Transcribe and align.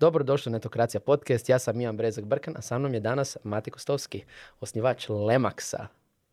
Dobrodošli 0.00 0.50
na 0.52 0.56
Netokracija 0.56 1.00
podcast, 1.00 1.48
ja 1.48 1.58
sam 1.58 1.80
Ivan 1.80 1.96
Brezak 1.96 2.24
Brkan, 2.24 2.54
a 2.56 2.62
sa 2.62 2.78
mnom 2.78 2.94
je 2.94 3.00
danas 3.00 3.36
Mati 3.44 3.70
Kostovski, 3.70 4.22
osnivač 4.60 5.08
Lemaksa. 5.08 5.86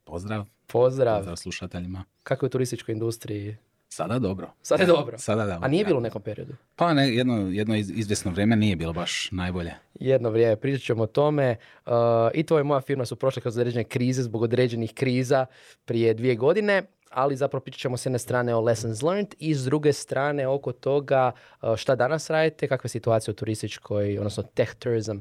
Pozdrav. 0.04 0.46
Pozdrav. 0.68 1.18
Pozdrav 1.18 1.36
slušateljima. 1.36 2.04
Kako 2.24 2.46
je 2.46 2.48
u 2.48 2.50
turističkoj 2.50 2.94
industriji? 2.94 3.58
Sada 3.90 4.20
dobro. 4.20 4.52
Sada 4.62 4.84
je 4.84 4.88
dobro. 4.88 5.18
Sada 5.18 5.46
da. 5.46 5.60
A 5.62 5.68
nije 5.68 5.86
bilo 5.86 5.98
u 5.98 6.02
nekom 6.02 6.22
periodu? 6.22 6.54
Pa 6.76 6.94
ne, 6.94 7.16
jedno, 7.16 7.38
jedno 7.52 7.76
iz- 7.76 7.92
izvjesno 7.96 8.32
vrijeme 8.32 8.56
nije 8.56 8.76
bilo 8.76 8.94
baš 8.94 9.30
najbolje. 9.32 9.74
Jedno 9.94 10.30
vrijeme, 10.30 10.56
pričat 10.56 10.82
ćemo 10.82 11.04
o 11.04 11.08
tome. 11.08 11.56
Uh, 11.86 11.92
I 12.34 12.44
tvoja 12.44 12.62
i 12.62 12.64
moja 12.64 12.82
firma 12.82 13.06
su 13.06 13.16
prošle 13.16 13.42
kroz 13.42 13.58
određene 13.58 13.84
krize 13.84 14.24
zbog 14.24 14.42
određenih 14.42 14.94
kriza 14.94 15.46
prije 15.86 16.14
dvije 16.14 16.36
godine, 16.36 16.84
ali 17.10 17.36
zapravo 17.36 17.64
pričat 17.64 17.82
ćemo 17.82 17.98
s 17.98 18.06
jedne 18.06 18.20
strane 18.20 18.56
o 18.56 18.62
lessons 18.62 19.02
learned 19.02 19.36
i 19.40 19.56
s 19.56 19.66
druge 19.66 19.94
strane 19.94 20.48
oko 20.48 20.72
toga 20.72 21.32
uh, 21.62 21.76
šta 21.76 21.96
danas 21.96 22.30
radite, 22.30 22.68
kakva 22.68 22.86
je 22.86 22.90
situacija 22.90 23.32
u 23.32 23.36
turističkoj, 23.36 24.18
odnosno 24.18 24.44
tech 24.44 24.76
tourism 24.76 25.18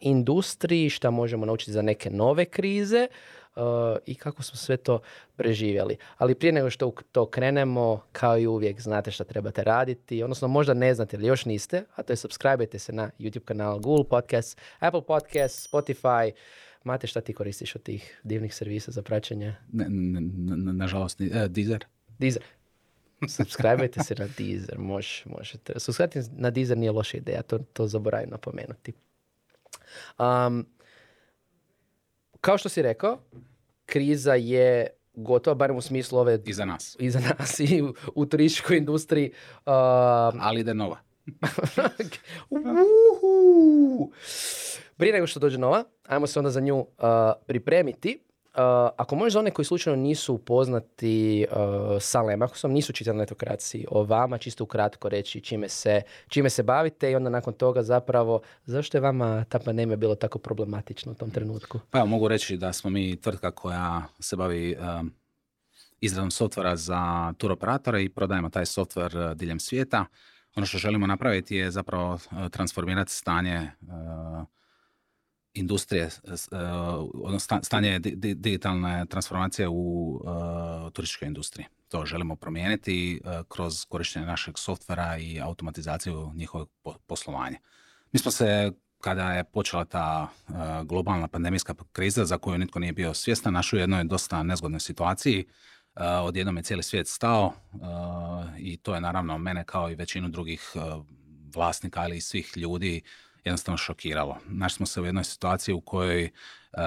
industriji, 0.00 0.90
šta 0.90 1.10
možemo 1.10 1.46
naučiti 1.46 1.72
za 1.72 1.82
neke 1.82 2.10
nove 2.10 2.44
krize 2.44 3.08
uh, 3.56 3.62
i 4.06 4.14
kako 4.14 4.42
smo 4.42 4.56
sve 4.56 4.76
to 4.76 5.00
preživjeli. 5.36 5.96
Ali 6.18 6.34
prije 6.34 6.52
nego 6.52 6.70
što 6.70 6.92
to 7.12 7.26
krenemo, 7.26 8.02
kao 8.12 8.38
i 8.38 8.46
uvijek, 8.46 8.80
znate 8.80 9.10
šta 9.10 9.24
trebate 9.24 9.64
raditi, 9.64 10.22
odnosno 10.22 10.48
možda 10.48 10.74
ne 10.74 10.94
znate 10.94 11.16
ili 11.16 11.26
još 11.26 11.44
niste, 11.44 11.84
a 11.94 12.02
to 12.02 12.12
je 12.12 12.16
subscribe 12.16 12.78
se 12.78 12.92
na 12.92 13.10
YouTube 13.18 13.44
kanal 13.44 13.78
Google 13.78 14.08
Podcast, 14.08 14.60
Apple 14.78 15.02
Podcast, 15.02 15.72
Spotify. 15.72 16.32
Mate, 16.84 17.06
šta 17.06 17.20
ti 17.20 17.32
koristiš 17.32 17.76
od 17.76 17.82
tih 17.82 18.20
divnih 18.24 18.54
servisa 18.54 18.90
za 18.90 19.02
praćenje? 19.02 19.54
Ne, 19.72 19.86
ne- 19.88 20.20
ne- 20.20 20.72
nažalost, 20.72 21.20
e, 21.20 21.48
Deezer. 21.48 21.84
Deezer. 22.18 22.42
subscribe 23.28 23.88
se 24.04 24.14
na 24.14 24.28
Deezer, 24.38 24.78
može, 24.78 25.22
možete. 25.26 25.72
Subscribe 25.76 26.10
na 26.32 26.50
Deezer 26.50 26.78
nije 26.78 26.90
loša 26.92 27.16
ideja, 27.16 27.42
to, 27.42 27.58
to 27.58 27.86
zaboravim 27.86 28.30
napomenuti. 28.30 28.92
Um, 30.18 30.66
kao 32.40 32.58
što 32.58 32.68
si 32.68 32.82
rekao, 32.82 33.18
kriza 33.86 34.34
je 34.34 34.86
gotova, 35.14 35.54
barem 35.54 35.76
u 35.76 35.80
smislu 35.80 36.18
ove 36.18 36.38
Iza 36.46 36.64
nas. 36.64 36.96
iza 36.98 37.20
nas 37.20 37.60
i 37.60 37.82
u, 37.82 37.94
u 38.14 38.26
turističkoj 38.26 38.76
industriji. 38.76 39.32
Um, 39.66 39.72
Ali 40.40 40.60
ide 40.60 40.74
nova. 40.74 40.98
Uhu. 42.50 44.12
Prije 44.96 45.12
nego 45.12 45.26
što 45.26 45.40
dođe 45.40 45.58
nova, 45.58 45.84
ajmo 46.06 46.26
se 46.26 46.38
onda 46.38 46.50
za 46.50 46.60
nju 46.60 46.78
uh, 46.78 46.86
pripremiti. 47.46 48.20
Uh, 48.54 48.60
ako 48.96 49.30
za 49.30 49.38
one 49.38 49.50
koji 49.50 49.66
slučajno 49.66 50.02
nisu 50.02 50.34
upoznati 50.34 51.46
uh, 51.50 51.56
sa 52.00 52.22
Lemahusom, 52.22 52.72
nisu 52.72 52.92
čitali 52.92 53.18
netokraciji 53.18 53.86
o 53.90 54.04
vama, 54.04 54.38
čisto 54.38 54.64
ukratko 54.64 55.08
reći 55.08 55.40
čime 55.40 55.68
se, 55.68 56.02
čime 56.28 56.50
se 56.50 56.62
bavite 56.62 57.10
i 57.10 57.14
onda 57.14 57.30
nakon 57.30 57.54
toga 57.54 57.82
zapravo 57.82 58.40
zašto 58.64 58.96
je 58.96 59.00
vama 59.00 59.44
ta 59.44 59.58
pandemija 59.58 59.96
bilo 59.96 60.14
tako 60.14 60.38
problematična 60.38 61.12
u 61.12 61.14
tom 61.14 61.30
trenutku? 61.30 61.80
Pa 61.90 61.98
evo, 61.98 62.06
mogu 62.06 62.28
reći 62.28 62.56
da 62.56 62.72
smo 62.72 62.90
mi 62.90 63.20
tvrtka 63.20 63.50
koja 63.50 64.02
se 64.20 64.36
bavi 64.36 64.76
um, 65.00 65.12
izradom 66.00 66.30
softvera 66.30 66.76
za 66.76 67.32
tur 67.38 67.52
operatore 67.52 68.02
i 68.02 68.08
prodajemo 68.08 68.50
taj 68.50 68.66
softver 68.66 69.16
uh, 69.16 69.32
diljem 69.32 69.60
svijeta. 69.60 70.04
Ono 70.56 70.66
što 70.66 70.78
želimo 70.78 71.06
napraviti 71.06 71.56
je 71.56 71.70
zapravo 71.70 72.14
uh, 72.14 72.48
transformirati 72.50 73.12
stanje 73.12 73.70
uh, 73.82 74.46
industrije, 75.54 76.06
uh, 76.06 76.30
odnosno 77.14 77.38
sta- 77.38 77.62
stanje 77.62 77.98
di- 77.98 78.16
di- 78.16 78.34
digitalne 78.34 79.06
transformacije 79.06 79.68
u 79.68 80.14
uh, 80.24 80.92
turističkoj 80.92 81.28
industriji. 81.28 81.66
To 81.88 82.06
želimo 82.06 82.36
promijeniti 82.36 83.20
uh, 83.24 83.32
kroz 83.48 83.84
korištenje 83.84 84.26
našeg 84.26 84.58
softvera 84.58 85.18
i 85.18 85.40
automatizaciju 85.40 86.32
njihovog 86.34 86.70
po- 86.82 86.98
poslovanja. 87.06 87.58
Mi 88.12 88.18
smo 88.18 88.30
se, 88.30 88.72
kada 89.00 89.32
je 89.32 89.44
počela 89.44 89.84
ta 89.84 90.28
globalna 90.84 91.28
pandemijska 91.28 91.74
kriza 91.92 92.24
za 92.24 92.38
koju 92.38 92.58
nitko 92.58 92.78
nije 92.78 92.92
bio 92.92 93.14
svjestan, 93.14 93.52
našli 93.52 93.78
u 93.78 93.80
jednoj 93.80 94.04
dosta 94.04 94.42
nezgodnoj 94.42 94.80
situaciji. 94.80 95.44
Odjednom 96.22 96.56
je 96.56 96.62
cijeli 96.62 96.82
svijet 96.82 97.08
stao 97.08 97.52
i 98.58 98.76
to 98.76 98.94
je 98.94 99.00
naravno 99.00 99.38
mene 99.38 99.64
kao 99.64 99.90
i 99.90 99.94
većinu 99.94 100.28
drugih 100.28 100.72
vlasnika, 101.54 102.00
ali 102.00 102.16
i 102.16 102.20
svih 102.20 102.56
ljudi 102.56 103.02
jednostavno 103.44 103.76
šokiralo. 103.76 104.38
Našli 104.46 104.76
smo 104.76 104.86
se 104.86 105.00
u 105.00 105.04
jednoj 105.04 105.24
situaciji 105.24 105.74
u 105.74 105.80
kojoj 105.80 106.24
uh, 106.24 106.80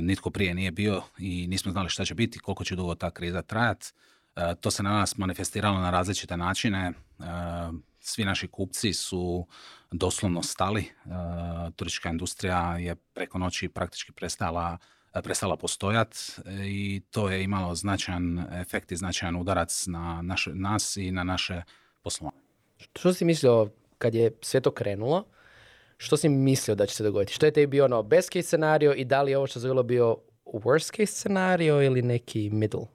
nitko 0.00 0.30
prije 0.30 0.54
nije 0.54 0.70
bio 0.70 1.02
i 1.18 1.46
nismo 1.46 1.72
znali 1.72 1.88
šta 1.88 2.04
će 2.04 2.14
biti, 2.14 2.38
koliko 2.38 2.64
će 2.64 2.76
dugo 2.76 2.94
ta 2.94 3.10
kriza 3.10 3.42
trajati. 3.42 3.92
Uh, 4.36 4.42
to 4.60 4.70
se 4.70 4.82
na 4.82 4.90
nas 4.90 5.16
manifestiralo 5.16 5.80
na 5.80 5.90
različite 5.90 6.36
načine. 6.36 6.92
Uh, 7.18 7.24
svi 8.00 8.24
naši 8.24 8.48
kupci 8.48 8.92
su 8.92 9.46
doslovno 9.90 10.42
stali. 10.42 10.84
Turistička 11.76 12.08
industrija 12.08 12.78
je 12.78 12.94
preko 12.94 13.38
noći 13.38 13.68
praktički 13.68 14.12
prestala 14.12 14.78
prestala 15.22 15.56
postojat 15.56 16.16
i 16.66 17.02
to 17.10 17.30
je 17.30 17.44
imalo 17.44 17.74
značajan 17.74 18.46
efekt 18.52 18.92
i 18.92 18.96
značajan 18.96 19.36
udarac 19.36 19.86
na 19.86 20.22
naše, 20.22 20.50
nas 20.54 20.96
i 20.96 21.10
na 21.10 21.24
naše 21.24 21.62
poslovanje. 22.02 22.38
Što 22.78 23.14
si 23.14 23.24
mislio 23.24 23.70
kad 23.98 24.14
je 24.14 24.30
sve 24.42 24.60
to 24.60 24.70
krenulo? 24.70 25.24
Što 25.96 26.16
si 26.16 26.28
mislio 26.28 26.74
da 26.74 26.86
će 26.86 26.94
se 26.94 27.02
dogoditi? 27.02 27.32
Što 27.32 27.46
je 27.46 27.52
tebi 27.52 27.66
bio 27.66 27.84
ono 27.84 28.02
best 28.02 28.32
case 28.32 28.42
scenario 28.42 28.94
i 28.94 29.04
da 29.04 29.22
li 29.22 29.30
je 29.30 29.36
ovo 29.38 29.46
što 29.46 29.60
se 29.60 29.66
dogodilo 29.66 29.82
bio 29.82 30.16
worst 30.44 30.96
case 30.96 31.12
scenario 31.12 31.82
ili 31.82 32.02
neki 32.02 32.50
middle? 32.50 32.86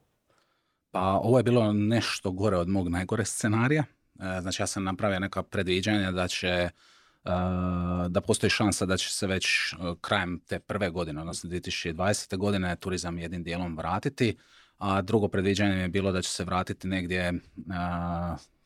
Pa 0.90 1.00
ovo 1.00 1.38
je 1.38 1.42
bilo 1.42 1.72
nešto 1.72 2.30
gore 2.30 2.56
od 2.56 2.68
mog 2.68 2.88
najgore 2.88 3.24
scenarija. 3.24 3.84
E, 4.20 4.40
Znači 4.40 4.62
ja 4.62 4.66
sam 4.66 4.84
napravio 4.84 5.18
neka 5.18 5.42
predviđanja 5.42 6.10
da 6.10 6.28
će 6.28 6.48
e, 6.48 6.70
da 8.08 8.20
postoji 8.26 8.50
šansa 8.50 8.86
da 8.86 8.96
će 8.96 9.12
se 9.12 9.26
već 9.26 9.46
e, 9.46 9.76
krajem 10.00 10.40
te 10.48 10.58
prve 10.58 10.90
godine, 10.90 11.20
odnosno 11.20 11.50
2020. 11.50 12.36
godine, 12.36 12.76
turizam 12.76 13.18
jednim 13.18 13.42
dijelom 13.42 13.76
vratiti, 13.76 14.36
a 14.78 15.02
drugo 15.02 15.28
predviđanje 15.28 15.82
je 15.82 15.88
bilo 15.88 16.12
da 16.12 16.22
će 16.22 16.30
se 16.30 16.44
vratiti 16.44 16.88
negdje 16.88 17.32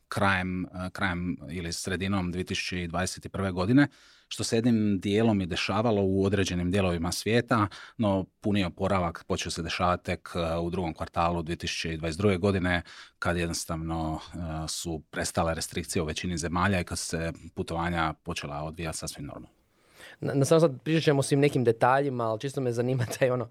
krajem, 0.07 0.65
krajem 0.91 1.37
ili 1.49 1.73
sredinom 1.73 2.33
2021. 2.33 3.51
godine, 3.51 3.87
što 4.33 4.43
se 4.43 4.57
jednim 4.57 4.99
dijelom 4.99 5.41
i 5.41 5.45
dešavalo 5.45 6.01
u 6.03 6.25
određenim 6.25 6.71
dijelovima 6.71 7.11
svijeta, 7.11 7.67
no 7.97 8.25
puni 8.41 8.65
oporavak 8.65 9.23
počeo 9.27 9.51
se 9.51 9.61
dešavati 9.61 10.03
tek 10.03 10.29
e, 10.35 10.57
u 10.57 10.69
drugom 10.69 10.93
kvartalu 10.93 11.43
2022. 11.43 12.39
godine, 12.39 12.81
kad 13.19 13.37
jednostavno 13.37 14.19
e, 14.19 14.37
su 14.67 15.01
prestale 15.11 15.53
restrikcije 15.53 16.01
u 16.01 16.05
većini 16.05 16.37
zemalja 16.37 16.79
i 16.79 16.83
kad 16.83 16.99
se 16.99 17.33
putovanja 17.55 18.13
počela 18.13 18.63
odvijati 18.63 18.97
sasvim 18.97 19.25
normalno. 19.25 19.47
Na, 20.19 20.33
na 20.33 20.45
samo 20.45 20.59
sad 20.59 20.81
pričat 20.83 21.03
ćemo 21.03 21.23
svim 21.23 21.39
nekim 21.39 21.63
detaljima, 21.63 22.23
ali 22.23 22.39
čisto 22.39 22.61
me 22.61 22.71
zanima 22.71 23.05
taj 23.19 23.31
ono, 23.31 23.49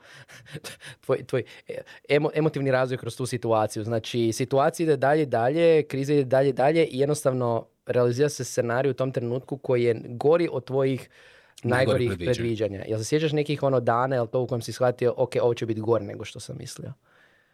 tvoj, 1.01 1.25
tvoj 1.25 1.45
e, 1.69 1.83
emo, 2.09 2.31
emotivni 2.35 2.71
razvoj 2.71 2.99
kroz 2.99 3.17
tu 3.17 3.27
situaciju. 3.27 3.85
Znači, 3.85 4.33
situacija 4.33 4.85
ide 4.85 4.97
dalje 4.97 5.23
i 5.23 5.27
dalje, 5.27 5.83
kriza 5.83 6.13
ide 6.13 6.25
dalje 6.25 6.49
i 6.49 6.53
dalje 6.53 6.87
i 6.87 6.99
jednostavno 6.99 7.67
realizira 7.87 8.29
se 8.29 8.45
scenarij 8.45 8.91
u 8.91 8.95
tom 8.95 9.13
trenutku 9.13 9.59
koji 9.59 9.83
je 9.83 10.03
gori 10.09 10.49
od 10.53 10.65
tvojih 10.65 11.09
najgorih 11.63 12.09
predviđanja. 12.09 12.35
predviđanja. 12.35 12.85
Jel 12.89 12.99
se 12.99 13.05
sjećaš 13.05 13.33
nekih 13.33 13.63
ono 13.63 13.81
dana, 13.81 14.17
jel 14.17 14.27
to 14.27 14.41
u 14.41 14.47
kojem 14.47 14.63
si 14.63 14.73
shvatio, 14.73 15.15
ok, 15.17 15.33
ovo 15.43 15.55
će 15.55 15.67
biti 15.67 15.81
gore 15.81 16.05
nego 16.05 16.25
što 16.25 16.41
sam 16.41 16.57
mislio? 16.59 16.93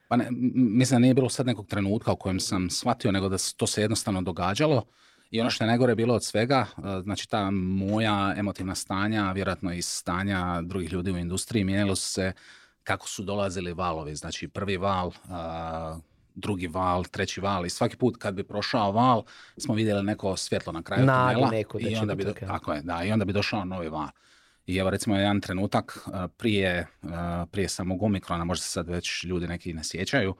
Pa 0.08 0.16
ne, 0.16 0.28
mislim 0.54 0.94
da 0.94 0.98
nije 0.98 1.14
bilo 1.14 1.28
sad 1.28 1.46
nekog 1.46 1.66
trenutka 1.66 2.12
u 2.12 2.16
kojem 2.16 2.40
sam 2.40 2.70
shvatio, 2.70 3.12
nego 3.12 3.28
da 3.28 3.36
to 3.56 3.66
se 3.66 3.80
jednostavno 3.80 4.22
događalo. 4.22 4.84
I 5.30 5.40
ono 5.40 5.50
što 5.50 5.64
je 5.64 5.68
najgore 5.68 5.94
bilo 5.94 6.14
od 6.14 6.24
svega, 6.24 6.66
e, 6.76 6.80
znači 7.02 7.28
ta 7.28 7.50
moja 7.50 8.34
emotivna 8.36 8.74
stanja, 8.74 9.32
vjerojatno 9.32 9.72
i 9.72 9.82
stanja 9.82 10.62
drugih 10.62 10.92
ljudi 10.92 11.10
u 11.10 11.18
industriji, 11.18 11.64
mijenjalo 11.64 11.96
se 11.96 12.32
kako 12.84 13.08
su 13.08 13.22
dolazili 13.22 13.72
valovi. 13.72 14.14
Znači 14.14 14.48
prvi 14.48 14.76
val, 14.76 15.12
drugi 16.38 16.66
val, 16.66 17.04
treći 17.04 17.40
val 17.40 17.66
i 17.66 17.70
svaki 17.70 17.96
put 17.96 18.16
kad 18.16 18.34
bi 18.34 18.44
prošao 18.44 18.92
val 18.92 19.24
smo 19.56 19.74
vidjeli 19.74 20.02
neko 20.02 20.36
svjetlo 20.36 20.72
na 20.72 20.82
kraju 20.82 21.06
Nadu 21.06 21.34
tunela 21.34 21.50
da 21.72 21.88
i 21.88 21.94
će 21.94 22.00
onda 22.00 22.14
bi, 22.14 22.24
do- 22.24 22.32
tako 22.32 22.72
je, 22.72 22.82
da, 22.82 23.04
i 23.04 23.12
onda 23.12 23.24
bi 23.24 23.32
došao 23.32 23.64
novi 23.64 23.88
val. 23.88 24.08
I 24.66 24.76
evo 24.76 24.90
recimo 24.90 25.16
jedan 25.16 25.40
trenutak 25.40 25.98
a, 26.06 26.28
prije, 26.28 26.86
a, 27.02 27.46
prije 27.50 27.68
samog 27.68 28.02
Omikrona, 28.02 28.44
možda 28.44 28.62
se 28.62 28.70
sad 28.70 28.88
već 28.88 29.24
ljudi 29.24 29.46
neki 29.48 29.72
ne 29.72 29.84
sjećaju, 29.84 30.30
Uh, 30.30 30.36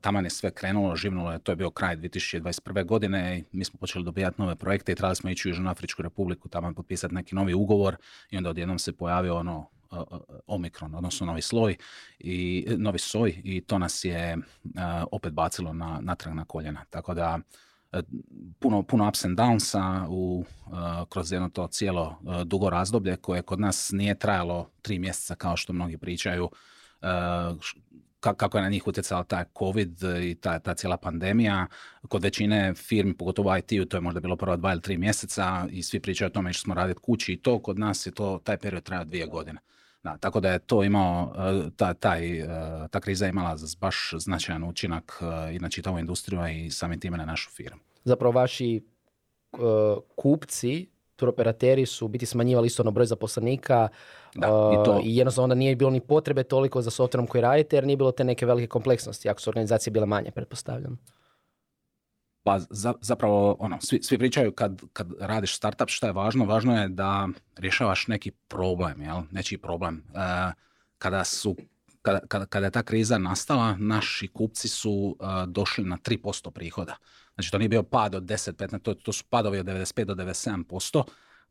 taman 0.00 0.24
je 0.24 0.30
sve 0.30 0.50
krenulo, 0.50 0.96
živnulo 0.96 1.32
je, 1.32 1.38
to 1.38 1.52
je 1.52 1.56
bio 1.56 1.70
kraj 1.70 1.96
2021. 1.96 2.84
godine 2.84 3.38
i 3.38 3.44
mi 3.56 3.64
smo 3.64 3.78
počeli 3.78 4.04
dobijati 4.04 4.40
nove 4.40 4.56
projekte 4.56 4.92
i 4.92 4.94
trebali 4.94 5.16
smo 5.16 5.30
ići 5.30 5.48
u 5.48 5.50
Južnoafričku 5.50 6.02
republiku, 6.02 6.48
tamo 6.48 6.74
potpisati 6.74 7.14
neki 7.14 7.34
novi 7.34 7.54
ugovor 7.54 7.96
i 8.30 8.36
onda 8.36 8.50
odjednom 8.50 8.78
se 8.78 8.92
pojavio 8.92 9.36
ono 9.36 9.58
uh, 9.90 9.98
uh, 9.98 10.18
Omikron, 10.46 10.94
odnosno 10.94 11.26
novi 11.26 11.42
sloj 11.42 11.76
i 12.18 12.66
novi 12.76 12.98
soj 12.98 13.40
i 13.44 13.60
to 13.60 13.78
nas 13.78 14.04
je 14.04 14.36
opet 15.10 15.32
bacilo 15.32 15.72
na, 15.72 15.98
natrag 16.02 16.34
na 16.34 16.44
koljena. 16.44 16.84
Tako 16.90 17.14
da 17.14 17.38
puno, 18.58 18.82
puno 18.82 19.08
ups 19.08 19.24
and 19.24 19.38
downsa 19.38 20.06
u, 20.08 20.44
kroz 21.08 21.32
jedno 21.32 21.48
to 21.48 21.66
cijelo 21.66 22.18
dugo 22.44 22.70
razdoblje 22.70 23.16
koje 23.16 23.42
kod 23.42 23.60
nas 23.60 23.90
nije 23.92 24.18
trajalo 24.18 24.70
tri 24.82 24.98
mjeseca 24.98 25.34
kao 25.34 25.56
što 25.56 25.72
mnogi 25.72 25.98
pričaju. 25.98 26.50
Kako 28.34 28.58
je 28.58 28.62
na 28.62 28.68
njih 28.68 28.86
utjecala 28.86 29.24
ta 29.24 29.44
COVID 29.58 30.02
i 30.22 30.34
ta, 30.34 30.58
ta 30.58 30.74
cijela 30.74 30.96
pandemija. 30.96 31.66
Kod 32.08 32.22
većine 32.22 32.74
firmi, 32.74 33.16
pogotovo 33.16 33.56
IT-u, 33.56 33.84
to 33.84 33.96
je 33.96 34.00
možda 34.00 34.20
bilo 34.20 34.36
prva 34.36 34.56
dva 34.56 34.72
ili 34.72 34.82
tri 34.82 34.98
mjeseca 34.98 35.66
i 35.70 35.82
svi 35.82 36.00
pričaju 36.00 36.26
o 36.26 36.30
tome 36.30 36.52
što 36.52 36.62
smo 36.62 36.74
raditi 36.74 37.00
kući 37.00 37.32
i 37.32 37.42
to 37.42 37.58
kod 37.58 37.78
nas 37.78 38.06
je 38.06 38.10
to, 38.10 38.40
taj 38.44 38.56
period 38.56 38.82
trajao 38.82 39.04
dvije 39.04 39.26
godine. 39.26 39.60
Da, 40.02 40.16
tako 40.16 40.40
da 40.40 40.50
je 40.50 40.58
to 40.58 40.84
imao, 40.84 41.32
e, 41.36 41.70
ta, 41.76 41.94
taj, 41.94 42.40
e, 42.40 42.48
ta 42.90 43.00
kriza 43.00 43.24
je 43.24 43.30
imala 43.30 43.56
baš 43.80 44.10
značajan 44.18 44.64
učinak 44.64 45.20
e, 45.20 45.54
i 45.54 45.58
na 45.58 45.68
čitavu 45.68 45.98
industriju 45.98 46.46
i 46.46 46.70
samim 46.70 47.00
time 47.00 47.16
na 47.16 47.24
našu 47.24 47.50
firmu. 47.50 47.80
Zapravo 48.04 48.32
vaši 48.32 48.82
kupci, 50.16 50.86
turoperateri 51.16 51.86
su 51.86 52.08
biti 52.08 52.26
smanjivali 52.26 52.66
isto 52.66 52.82
na 52.82 52.90
broj 52.90 53.06
zaposlenika 53.06 53.88
da, 54.34 54.46
i, 54.46 54.84
to... 54.84 55.00
i 55.04 55.16
jednostavno 55.16 55.44
onda 55.44 55.54
nije 55.54 55.76
bilo 55.76 55.90
ni 55.90 56.00
potrebe 56.00 56.42
toliko 56.42 56.82
za 56.82 56.90
softverom 56.90 57.26
koji 57.26 57.42
radite 57.42 57.76
jer 57.76 57.86
nije 57.86 57.96
bilo 57.96 58.12
te 58.12 58.24
neke 58.24 58.46
velike 58.46 58.66
kompleksnosti 58.66 59.28
ako 59.28 59.40
su 59.40 59.50
organizacije 59.50 59.90
bile 59.90 60.06
manje, 60.06 60.30
pretpostavljam. 60.30 60.98
Pa 62.42 62.58
zapravo, 63.00 63.56
ono, 63.58 63.78
svi, 63.80 64.02
svi 64.02 64.18
pričaju 64.18 64.52
kad, 64.52 64.82
kad 64.92 65.08
radiš 65.20 65.56
startup 65.56 65.88
šta 65.88 66.06
je 66.06 66.12
važno, 66.12 66.44
važno 66.44 66.80
je 66.80 66.88
da 66.88 67.28
rješavaš 67.56 68.06
neki 68.06 68.30
problem, 68.30 69.02
jel? 69.02 69.22
nečiji 69.30 69.58
problem. 69.58 70.04
E, 70.14 70.52
kada 70.98 71.24
su 71.24 71.56
kada, 72.02 72.20
kada, 72.28 72.46
kada 72.46 72.66
je 72.66 72.70
ta 72.70 72.82
kriza 72.82 73.18
nastala, 73.18 73.76
naši 73.78 74.28
kupci 74.28 74.68
su 74.68 75.16
e, 75.20 75.24
došli 75.46 75.84
na 75.84 75.98
3% 75.98 76.50
prihoda. 76.50 76.96
Znači 77.36 77.50
to 77.50 77.58
nije 77.58 77.68
bio 77.68 77.82
pad 77.82 78.14
od 78.14 78.22
10-15, 78.22 78.82
to, 78.82 78.94
to 78.94 79.12
su 79.12 79.24
padovi 79.30 79.58
od 79.58 79.66
95 79.66 80.04
do 80.04 80.14
97%. 80.14 81.02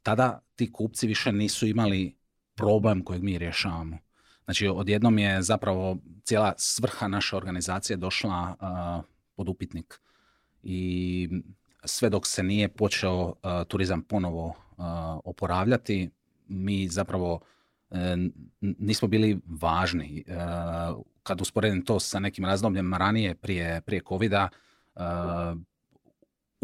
Tada 0.04 0.42
ti 0.56 0.72
kupci 0.72 1.08
više 1.08 1.32
nisu 1.32 1.68
imali 1.68 2.16
problem 2.56 3.04
kojeg 3.04 3.24
mi 3.24 3.38
rješavamo. 3.38 3.98
Znači 4.46 4.68
odjednom 4.68 5.20
je 5.20 5.42
zapravo 5.42 5.98
cijela 6.24 6.54
svrha 6.58 7.08
naše 7.08 7.36
organizacije 7.36 7.98
došla 7.98 8.56
uh, 8.60 9.06
pod 9.36 9.50
upitnik 9.50 10.00
i 10.64 11.30
sve 11.86 12.10
dok 12.10 12.28
se 12.28 12.44
nije 12.44 12.68
počeo 12.68 13.34
turizam 13.68 14.02
ponovo 14.02 14.54
oporavljati, 15.24 16.10
mi 16.48 16.88
zapravo 16.88 17.40
e, 17.92 18.18
nismo 18.62 19.08
bili 19.08 19.40
važni. 19.62 20.24
E, 20.28 20.36
kad 21.24 21.42
usporedim 21.42 21.86
to 21.86 22.00
sa 22.00 22.20
nekim 22.20 22.46
razdobljem 22.46 22.94
ranije, 22.94 23.36
prije, 23.36 23.82
prije 23.82 24.02
covid 24.08 24.34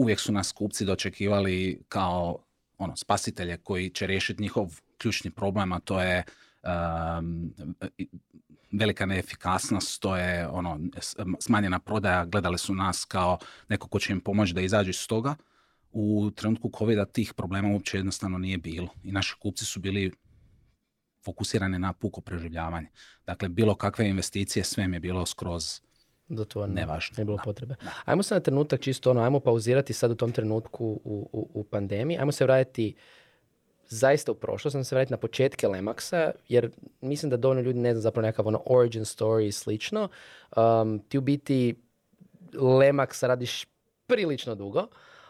uvijek 0.01 0.19
su 0.19 0.31
nas 0.31 0.51
kupci 0.51 0.85
dočekivali 0.85 1.83
kao 1.89 2.37
ono, 2.77 2.95
spasitelje 2.95 3.57
koji 3.57 3.89
će 3.89 4.07
riješiti 4.07 4.41
njihov 4.41 4.79
ključni 4.97 5.31
problem, 5.31 5.71
a 5.71 5.79
to 5.79 6.01
je 6.01 6.23
velika 8.71 9.05
neefikasnost, 9.05 10.01
to 10.01 10.17
je 10.17 10.47
ono, 10.47 10.79
smanjena 11.39 11.79
prodaja, 11.79 12.25
gledali 12.25 12.57
su 12.57 12.75
nas 12.75 13.05
kao 13.05 13.37
neko 13.69 13.87
ko 13.87 13.99
će 13.99 14.13
im 14.13 14.21
pomoći 14.21 14.53
da 14.53 14.61
izađu 14.61 14.89
iz 14.89 15.07
toga. 15.07 15.35
U 15.91 16.31
trenutku 16.35 16.71
covid 16.77 16.99
tih 17.11 17.33
problema 17.33 17.69
uopće 17.69 17.97
jednostavno 17.97 18.37
nije 18.37 18.57
bilo 18.57 18.89
i 19.03 19.11
naši 19.11 19.35
kupci 19.39 19.65
su 19.65 19.79
bili 19.79 20.11
fokusirani 21.25 21.79
na 21.79 21.93
puko 21.93 22.21
preživljavanje. 22.21 22.87
Dakle, 23.25 23.49
bilo 23.49 23.75
kakve 23.75 24.09
investicije, 24.09 24.63
sve 24.63 24.83
im 24.83 24.93
je 24.93 24.99
bilo 24.99 25.25
skroz 25.25 25.81
do 26.35 26.45
to 26.45 26.67
ne, 26.67 26.73
nevažno. 26.73 27.15
Ne 27.17 27.25
bilo 27.25 27.37
potrebe. 27.43 27.75
Ajmo 28.05 28.23
se 28.23 28.35
na 28.35 28.39
trenutak 28.39 28.81
čisto 28.81 29.11
ono, 29.11 29.21
ajmo 29.21 29.39
pauzirati 29.39 29.93
sad 29.93 30.11
u 30.11 30.15
tom 30.15 30.31
trenutku 30.31 30.85
u, 30.85 31.29
u, 31.31 31.49
u 31.53 31.63
pandemiji. 31.63 32.17
Ajmo 32.17 32.31
se 32.31 32.43
vratiti 32.43 32.95
zaista 33.87 34.31
u 34.31 34.35
prošlost, 34.35 34.73
sam 34.73 34.83
se 34.83 34.95
vratiti 34.95 35.13
na 35.13 35.17
početke 35.17 35.67
Lemaxa, 35.67 36.31
jer 36.49 36.71
mislim 37.01 37.29
da 37.29 37.37
dovoljno 37.37 37.61
ljudi 37.61 37.79
ne 37.79 37.93
zna 37.93 38.01
zapravo 38.01 38.25
nekakav 38.25 38.47
ono 38.47 38.61
origin 38.65 39.03
story 39.03 39.47
i 39.47 39.51
slično. 39.51 40.09
Um, 40.57 40.99
ti 40.99 41.17
u 41.17 41.21
biti 41.21 41.75
Lemax 42.53 43.27
radiš 43.27 43.65
prilično 44.07 44.55
dugo. 44.55 44.87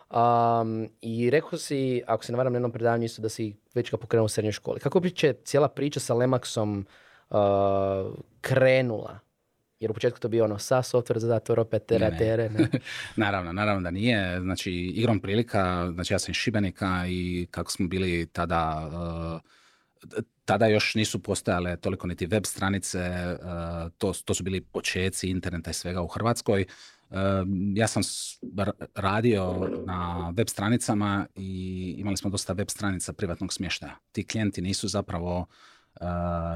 Um, 0.10 0.90
I 1.02 1.30
rekao 1.30 1.60
si, 1.60 2.04
ako 2.08 2.26
se 2.26 2.32
ne 2.32 2.38
varam 2.38 2.54
na 2.54 2.58
jednom 2.58 2.72
predavanju 2.72 3.06
isto 3.06 3.22
da 3.22 3.30
si 3.30 3.56
već 3.74 3.92
ga 3.92 3.98
pokrenuo 3.98 4.26
u 4.26 4.30
srednjoj 4.30 4.52
školi. 4.52 4.80
Kako 4.80 5.00
bi 5.00 5.12
će 5.12 5.34
cijela 5.44 5.68
priča 5.68 6.00
sa 6.00 6.14
Lemaxom 6.14 6.84
uh, 7.30 8.16
krenula? 8.42 9.20
Jer 9.82 9.92
u 9.92 9.94
početku 9.94 10.20
to 10.20 10.28
bio 10.28 10.44
ono 10.44 10.60
sa 10.60 10.82
software 10.82 11.18
za 11.18 11.40
operatere. 11.58 12.50
Ne, 12.50 12.60
ne. 12.60 12.70
naravno, 13.26 13.54
naravno 13.54 13.82
da 13.82 13.92
nije. 13.92 14.40
Znači, 14.42 14.72
igrom 14.72 15.20
prilika, 15.20 15.92
znači 15.94 16.14
ja 16.14 16.20
sam 16.20 16.32
iz 16.32 16.36
Šibenika 16.36 17.06
i 17.08 17.48
kako 17.52 17.72
smo 17.72 17.88
bili 17.88 18.26
tada, 18.26 18.90
uh, 20.14 20.22
tada 20.46 20.68
još 20.68 20.96
nisu 20.96 21.24
postojale 21.24 21.78
toliko 21.78 22.08
niti 22.08 22.26
web 22.26 22.46
stranice, 22.46 23.00
uh, 23.00 23.92
to, 23.98 24.14
to 24.26 24.34
su 24.34 24.44
bili 24.44 24.62
počeci 24.62 25.28
interneta 25.28 25.72
i 25.72 25.74
svega 25.74 26.02
u 26.02 26.08
Hrvatskoj. 26.08 26.66
Uh, 27.10 27.18
ja 27.76 27.88
sam 27.88 28.04
radio 28.96 29.70
na 29.86 30.34
web 30.38 30.48
stranicama 30.48 31.28
i 31.36 31.96
imali 31.98 32.18
smo 32.18 32.30
dosta 32.30 32.54
web 32.54 32.70
stranica 32.70 33.14
privatnog 33.14 33.54
smještaja. 33.54 33.96
Ti 34.12 34.28
klijenti 34.28 34.62
nisu 34.62 34.88
zapravo 34.88 35.40
uh, 35.40 35.48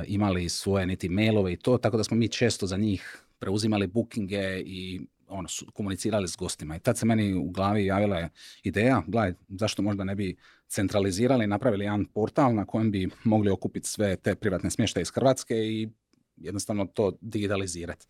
imali 0.08 0.50
svoje 0.50 0.86
niti 0.86 1.10
mailove 1.10 1.54
i 1.54 1.58
to, 1.58 1.78
tako 1.78 1.98
da 1.98 2.04
smo 2.04 2.18
mi 2.18 2.28
često 2.28 2.68
za 2.68 2.78
njih 2.78 3.26
preuzimali 3.40 3.88
bookinge 3.88 4.62
i 4.66 5.02
ono, 5.28 5.48
su, 5.48 5.66
komunicirali 5.74 6.28
s 6.28 6.36
gostima. 6.36 6.76
I 6.76 6.80
tad 6.80 6.98
se 6.98 7.06
meni 7.06 7.34
u 7.34 7.50
glavi 7.50 7.86
javila 7.86 8.30
ideja, 8.64 9.04
gledaj, 9.08 9.34
zašto 9.50 9.82
možda 9.82 10.04
ne 10.04 10.16
bi 10.16 10.36
centralizirali 10.68 11.44
i 11.44 11.48
napravili 11.48 11.86
jedan 11.86 12.06
portal 12.06 12.56
na 12.56 12.66
kojem 12.66 12.92
bi 12.92 13.10
mogli 13.24 13.52
okupiti 13.52 13.88
sve 13.88 14.16
te 14.16 14.36
privatne 14.36 14.72
smještaje 14.72 15.02
iz 15.02 15.12
Hrvatske 15.12 15.56
i 15.56 15.90
jednostavno 16.38 16.86
to 16.86 17.12
digitalizirati. 17.22 18.06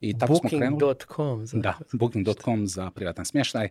I 0.00 0.18
tako 0.18 0.32
booking.com. 0.32 1.46
Da, 1.52 1.78
booking.com 1.92 2.66
za 2.66 2.90
privatan 2.90 3.24
smještaj. 3.24 3.68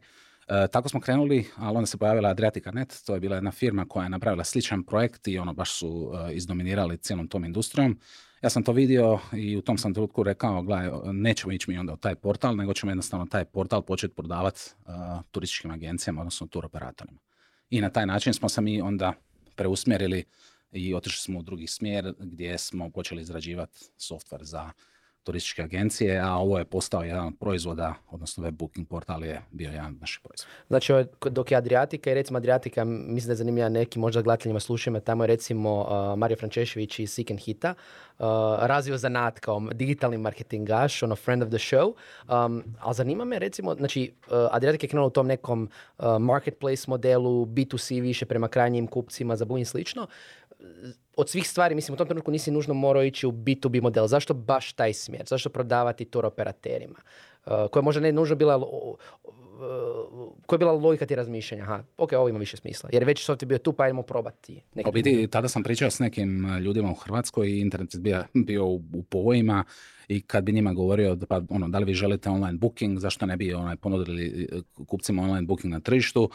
E, 0.47 0.67
tako 0.67 0.89
smo 0.89 0.99
krenuli, 0.99 1.47
ali 1.57 1.77
onda 1.77 1.87
se 1.87 1.97
pojavila 1.97 2.29
Adriatica.net, 2.29 3.01
to 3.05 3.13
je 3.13 3.19
bila 3.19 3.35
jedna 3.35 3.51
firma 3.51 3.85
koja 3.85 4.03
je 4.03 4.09
napravila 4.09 4.43
sličan 4.43 4.83
projekt 4.83 5.27
i 5.27 5.37
ono 5.37 5.53
baš 5.53 5.79
su 5.79 6.11
e, 6.13 6.33
izdominirali 6.33 6.97
cijelom 6.97 7.27
tom 7.27 7.45
industrijom. 7.45 7.99
Ja 8.41 8.49
sam 8.49 8.63
to 8.63 8.71
vidio 8.71 9.19
i 9.33 9.57
u 9.57 9.61
tom 9.61 9.77
sam 9.77 9.93
trenutku 9.93 10.23
rekao, 10.23 10.61
gledaj, 10.61 10.89
nećemo 11.13 11.53
ići 11.53 11.71
mi 11.71 11.77
onda 11.77 11.93
u 11.93 11.97
taj 11.97 12.15
portal, 12.15 12.55
nego 12.55 12.73
ćemo 12.73 12.91
jednostavno 12.91 13.25
taj 13.25 13.45
portal 13.45 13.81
početi 13.81 14.15
prodavati 14.15 14.61
uh, 14.85 14.93
turističkim 15.31 15.71
agencijama, 15.71 16.21
odnosno 16.21 16.47
turoperatorima. 16.47 17.19
I 17.69 17.81
na 17.81 17.89
taj 17.89 18.05
način 18.05 18.33
smo 18.33 18.49
se 18.49 18.61
mi 18.61 18.81
onda 18.81 19.13
preusmjerili 19.55 20.23
i 20.71 20.93
otišli 20.93 21.21
smo 21.21 21.39
u 21.39 21.43
drugi 21.43 21.67
smjer 21.67 22.13
gdje 22.19 22.57
smo 22.57 22.89
počeli 22.89 23.21
izrađivati 23.21 23.79
software 23.97 24.43
za 24.43 24.71
turističke 25.23 25.63
agencije, 25.63 26.19
a 26.19 26.35
ovo 26.35 26.57
je 26.57 26.65
postao 26.65 27.03
jedan 27.03 27.27
od 27.27 27.33
proizvoda, 27.39 27.93
odnosno 28.11 28.43
web 28.43 28.53
booking 28.53 28.87
portal 28.87 29.23
je 29.23 29.41
bio 29.51 29.71
jedan 29.71 29.85
od 29.85 30.01
naših 30.01 30.19
proizvoda. 30.23 30.51
Znači, 30.67 30.93
dok 31.29 31.51
je 31.51 31.57
Adriatika 31.57 32.11
i 32.11 32.13
recimo 32.13 32.37
Adriatika, 32.37 32.85
mislim 32.85 33.27
da 33.27 33.31
je 33.31 33.35
zanimljiva 33.35 33.69
neki 33.69 33.99
možda 33.99 34.21
gledateljima 34.21 34.59
slušajima, 34.59 34.99
tamo 34.99 35.23
je 35.23 35.27
recimo 35.27 35.81
uh, 35.81 36.19
Mario 36.19 36.37
Frančešević 36.37 36.99
iz 36.99 37.11
Seek 37.13 37.31
and 37.31 37.39
Hita, 37.39 37.73
uh, 38.19 38.25
razvio 38.61 38.97
zanat 38.97 39.39
kao 39.39 39.59
digitalni 39.73 40.17
marketingaš, 40.17 41.03
ono 41.03 41.15
friend 41.15 41.43
of 41.43 41.49
the 41.49 41.57
show, 41.57 41.93
um, 42.45 42.63
ali 42.79 42.95
zanima 42.95 43.25
me 43.25 43.39
recimo, 43.39 43.75
znači 43.75 44.13
uh, 44.27 44.33
Adriatika 44.51 44.85
je 44.85 44.89
krenula 44.89 45.07
u 45.07 45.09
tom 45.09 45.27
nekom 45.27 45.69
uh, 45.97 46.05
marketplace 46.19 46.83
modelu, 46.87 47.45
B2C 47.45 48.01
više 48.01 48.25
prema 48.25 48.47
krajnjim 48.47 48.87
kupcima 48.87 49.35
za 49.35 49.45
i 49.59 49.65
slično 49.65 50.07
od 51.21 51.29
svih 51.29 51.47
stvari, 51.47 51.75
mislim, 51.75 51.93
u 51.93 51.97
tom 51.97 52.07
trenutku 52.07 52.31
nisi 52.31 52.51
nužno 52.51 52.73
morao 52.73 53.03
ići 53.03 53.27
u 53.27 53.31
B2B 53.31 53.81
model. 53.81 54.07
Zašto 54.07 54.33
baš 54.33 54.73
taj 54.73 54.93
smjer? 54.93 55.23
Zašto 55.27 55.49
prodavati 55.49 56.05
tur 56.05 56.25
operaterima? 56.25 56.99
Uh, 57.45 57.53
koja 57.71 57.83
možda 57.83 58.01
ne 58.01 58.11
nužno 58.11 58.35
bila 58.35 58.57
uh, 58.57 58.65
koja 60.45 60.57
je 60.57 60.59
bila 60.59 60.71
logika 60.71 61.05
ti 61.05 61.15
razmišljanja? 61.15 61.63
Aha, 61.63 61.83
ok, 61.97 62.13
ovo 62.13 62.29
ima 62.29 62.39
više 62.39 62.57
smisla. 62.57 62.89
Jer 62.93 63.03
već 63.03 63.29
software 63.29 63.45
bio 63.45 63.57
tu, 63.57 63.73
pa 63.73 63.87
idemo 63.87 64.01
probati. 64.01 64.61
U 64.85 64.91
biti, 64.91 65.27
tada 65.27 65.47
sam 65.47 65.63
pričao 65.63 65.89
s 65.89 65.99
nekim 65.99 66.45
uh, 66.45 66.57
ljudima 66.61 66.91
u 66.91 66.95
Hrvatskoj 66.95 67.49
i 67.49 67.59
internet 67.59 67.95
bio, 67.95 68.23
bio 68.33 68.65
u, 68.65 68.81
u 68.93 69.03
povojima 69.03 69.63
i 70.07 70.21
kad 70.21 70.43
bi 70.43 70.51
njima 70.51 70.73
govorio 70.73 71.17
pa, 71.29 71.41
ono, 71.49 71.67
da 71.67 71.79
li 71.79 71.85
vi 71.85 71.93
želite 71.93 72.29
online 72.29 72.57
booking, 72.57 72.99
zašto 72.99 73.25
ne 73.25 73.37
bi 73.37 73.53
onaj, 73.53 73.75
ponudili 73.75 74.47
uh, 74.51 74.85
kupcima 74.87 75.21
online 75.21 75.47
booking 75.47 75.73
na 75.73 75.79
tržištu, 75.79 76.29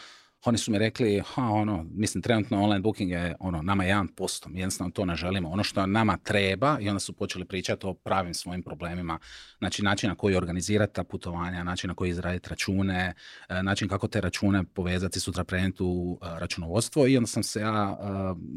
oni 0.47 0.59
su 0.59 0.73
mi 0.73 0.79
rekli, 0.79 1.23
ha, 1.27 1.43
ono, 1.43 1.87
mislim, 1.91 2.23
trenutno 2.23 2.63
online 2.63 2.81
booking 2.81 3.11
je, 3.11 3.35
ono, 3.41 3.63
nama 3.63 3.85
je 3.85 3.95
1%, 3.95 4.49
mi 4.49 4.61
jednostavno 4.61 4.91
to 4.91 5.05
ne 5.05 5.17
želimo. 5.17 5.51
Ono 5.51 5.65
što 5.65 5.87
nama 5.87 6.17
treba, 6.17 6.79
i 6.81 6.89
onda 6.89 7.01
su 7.01 7.13
počeli 7.13 7.45
pričati 7.45 7.87
o 7.87 7.95
pravim 7.95 8.35
svojim 8.35 8.63
problemima, 8.63 9.19
znači 9.59 9.83
način 9.83 10.09
na 10.09 10.15
koji 10.15 10.37
organizirati 10.37 10.95
ta 10.95 11.05
putovanja, 11.05 11.65
način 11.65 11.89
na 11.89 11.95
koji 11.95 12.11
izraditi 12.11 12.49
račune, 12.51 13.15
e, 13.49 13.63
način 13.63 13.89
kako 13.89 14.09
te 14.09 14.21
račune 14.21 14.65
povezati, 14.65 15.21
sutra 15.21 15.45
prenijeti 15.45 15.83
u 15.83 16.19
e, 16.23 16.27
računovodstvo 16.41 17.07
i 17.07 17.17
onda 17.17 17.27
sam 17.27 17.43
se 17.43 17.61
ja 17.61 17.99
e, 18.01 18.07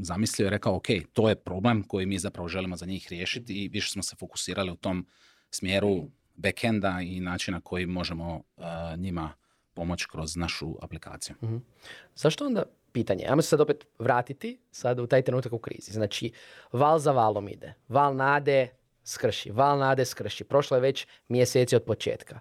zamislio 0.02 0.48
i 0.48 0.50
rekao, 0.50 0.76
ok, 0.76 0.88
to 1.14 1.30
je 1.30 1.36
problem 1.36 1.84
koji 1.84 2.06
mi 2.06 2.20
zapravo 2.20 2.48
želimo 2.48 2.76
za 2.76 2.86
njih 2.86 3.08
riješiti 3.10 3.54
i 3.54 3.68
više 3.68 3.92
smo 3.92 4.04
se 4.04 4.16
fokusirali 4.16 4.72
u 4.72 4.76
tom 4.76 5.08
smjeru 5.52 6.10
backenda 6.36 7.02
i 7.02 7.20
načina 7.20 7.62
koji 7.62 7.86
možemo 7.86 8.44
njima 8.98 9.34
pomoć 9.80 10.06
kroz 10.06 10.36
našu 10.36 10.76
aplikaciju. 10.82 11.36
mm 11.42 11.58
Zašto 12.16 12.46
onda 12.46 12.64
pitanje? 12.92 13.26
Ajmo 13.30 13.42
se 13.42 13.50
sad 13.50 13.62
opet 13.62 13.88
vratiti 14.00 14.60
sad 14.72 15.00
u 15.00 15.08
taj 15.08 15.22
trenutak 15.22 15.54
u 15.54 15.60
krizi. 15.60 15.92
Znači, 15.92 16.32
val 16.72 17.00
za 17.00 17.12
valom 17.12 17.48
ide. 17.50 17.74
Val 17.88 18.16
nade, 18.16 18.68
skrši, 19.04 19.52
val 19.52 19.78
nade 19.80 20.06
skrši. 20.06 20.44
Prošlo 20.44 20.78
je 20.78 20.82
već 20.82 21.08
mjeseci 21.28 21.76
od 21.76 21.84
početka. 21.84 22.40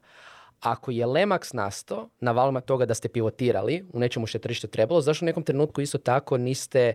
Ako 0.61 0.91
je 0.91 1.07
Lemax 1.07 1.55
nastao 1.55 2.09
na 2.21 2.33
valima 2.33 2.61
toga 2.61 2.87
da 2.87 2.95
ste 2.95 3.09
pivotirali 3.09 3.85
u 3.93 3.99
nečemu 3.99 4.27
što 4.27 4.39
je 4.39 4.43
tržište 4.43 4.67
trebalo, 4.67 5.01
zašto 5.01 5.25
u 5.25 5.31
nekom 5.31 5.43
trenutku 5.43 5.81
isto 5.81 5.99
tako 5.99 6.39
niste 6.39 6.95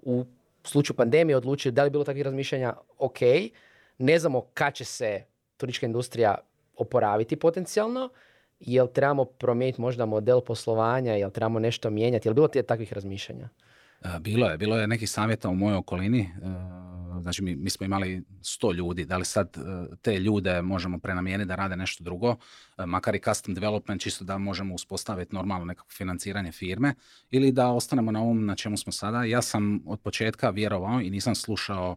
u 0.00 0.24
slučaju 0.64 0.96
pandemije 0.96 1.36
odlučili 1.36 1.72
da 1.72 1.84
li 1.84 1.90
bilo 1.90 2.04
takvih 2.04 2.24
razmišljanja, 2.24 2.74
ok, 2.98 3.20
ne 3.98 4.18
znamo 4.18 4.40
kad 4.54 4.74
će 4.74 4.84
se 4.84 5.24
turistička 5.56 5.86
industrija 5.86 6.38
oporaviti 6.76 7.36
potencijalno, 7.36 8.08
jel 8.66 8.86
trebamo 8.94 9.24
promijeniti 9.24 9.80
možda 9.80 10.06
model 10.06 10.40
poslovanja, 10.40 11.12
jel 11.12 11.30
trebamo 11.30 11.58
nešto 11.58 11.90
mijenjati, 11.90 12.28
jel 12.28 12.34
bilo 12.34 12.48
ti 12.48 12.62
takvih 12.62 12.92
razmišljanja? 12.92 13.48
E, 14.04 14.18
bilo 14.20 14.46
je, 14.46 14.58
bilo 14.58 14.78
je 14.78 14.86
nekih 14.86 15.10
savjeta 15.10 15.48
u 15.48 15.54
mojoj 15.54 15.76
okolini. 15.76 16.20
E, 16.20 16.28
znači 17.22 17.42
mi, 17.42 17.56
mi 17.56 17.70
smo 17.70 17.86
imali 17.86 18.22
sto 18.42 18.72
ljudi, 18.72 19.04
da 19.04 19.16
li 19.16 19.24
sad 19.24 19.56
e, 19.56 19.96
te 20.02 20.18
ljude 20.18 20.62
možemo 20.62 20.98
prenamijeniti 20.98 21.48
da 21.48 21.54
rade 21.54 21.76
nešto 21.76 22.04
drugo, 22.04 22.36
makar 22.86 23.14
i 23.14 23.20
custom 23.20 23.54
development, 23.54 24.02
čisto 24.02 24.24
da 24.24 24.38
možemo 24.38 24.74
uspostaviti 24.74 25.34
normalno 25.34 25.64
nekako 25.64 25.90
financiranje 25.90 26.52
firme, 26.52 26.94
ili 27.30 27.52
da 27.52 27.68
ostanemo 27.68 28.12
na 28.12 28.20
ovom 28.22 28.46
na 28.46 28.54
čemu 28.54 28.76
smo 28.76 28.92
sada. 28.92 29.24
Ja 29.24 29.42
sam 29.42 29.82
od 29.86 30.00
početka 30.00 30.50
vjerovao 30.50 31.00
i 31.00 31.10
nisam 31.10 31.34
slušao 31.34 31.96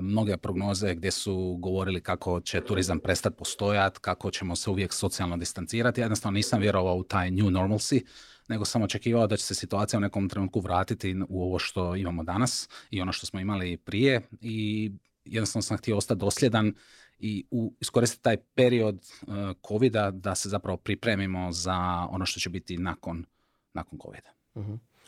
mnoge 0.00 0.36
prognoze 0.36 0.94
gdje 0.94 1.10
su 1.10 1.56
govorili 1.60 2.00
kako 2.00 2.40
će 2.40 2.60
turizam 2.60 2.98
prestati 2.98 3.36
postojati, 3.36 3.98
kako 4.00 4.30
ćemo 4.30 4.56
se 4.56 4.70
uvijek 4.70 4.92
socijalno 4.92 5.36
distancirati. 5.36 6.00
Jednostavno 6.00 6.36
nisam 6.36 6.60
vjerovao 6.60 6.96
u 6.96 7.04
taj 7.04 7.30
new 7.30 7.50
normalcy, 7.50 8.04
nego 8.48 8.64
sam 8.64 8.82
očekivao 8.82 9.26
da 9.26 9.36
će 9.36 9.44
se 9.44 9.54
situacija 9.54 9.98
u 9.98 10.00
nekom 10.00 10.28
trenutku 10.28 10.60
vratiti 10.60 11.16
u 11.28 11.42
ovo 11.42 11.58
što 11.58 11.96
imamo 11.96 12.22
danas 12.24 12.68
i 12.90 13.00
ono 13.00 13.12
što 13.12 13.26
smo 13.26 13.40
imali 13.40 13.76
prije 13.76 14.20
i 14.40 14.90
jednostavno 15.24 15.62
sam 15.62 15.78
htio 15.78 15.96
ostati 15.96 16.18
dosljedan 16.18 16.74
i 17.18 17.44
u, 17.50 17.72
iskoristiti 17.80 18.22
taj 18.22 18.36
period 18.36 18.94
uh, 18.94 19.34
covida 19.68 20.10
da 20.10 20.34
se 20.34 20.48
zapravo 20.48 20.76
pripremimo 20.76 21.52
za 21.52 22.06
ono 22.10 22.26
što 22.26 22.40
će 22.40 22.50
biti 22.50 22.78
nakon, 22.78 23.24
nakon 23.72 23.98
covida. 23.98 24.30
uh 24.54 24.64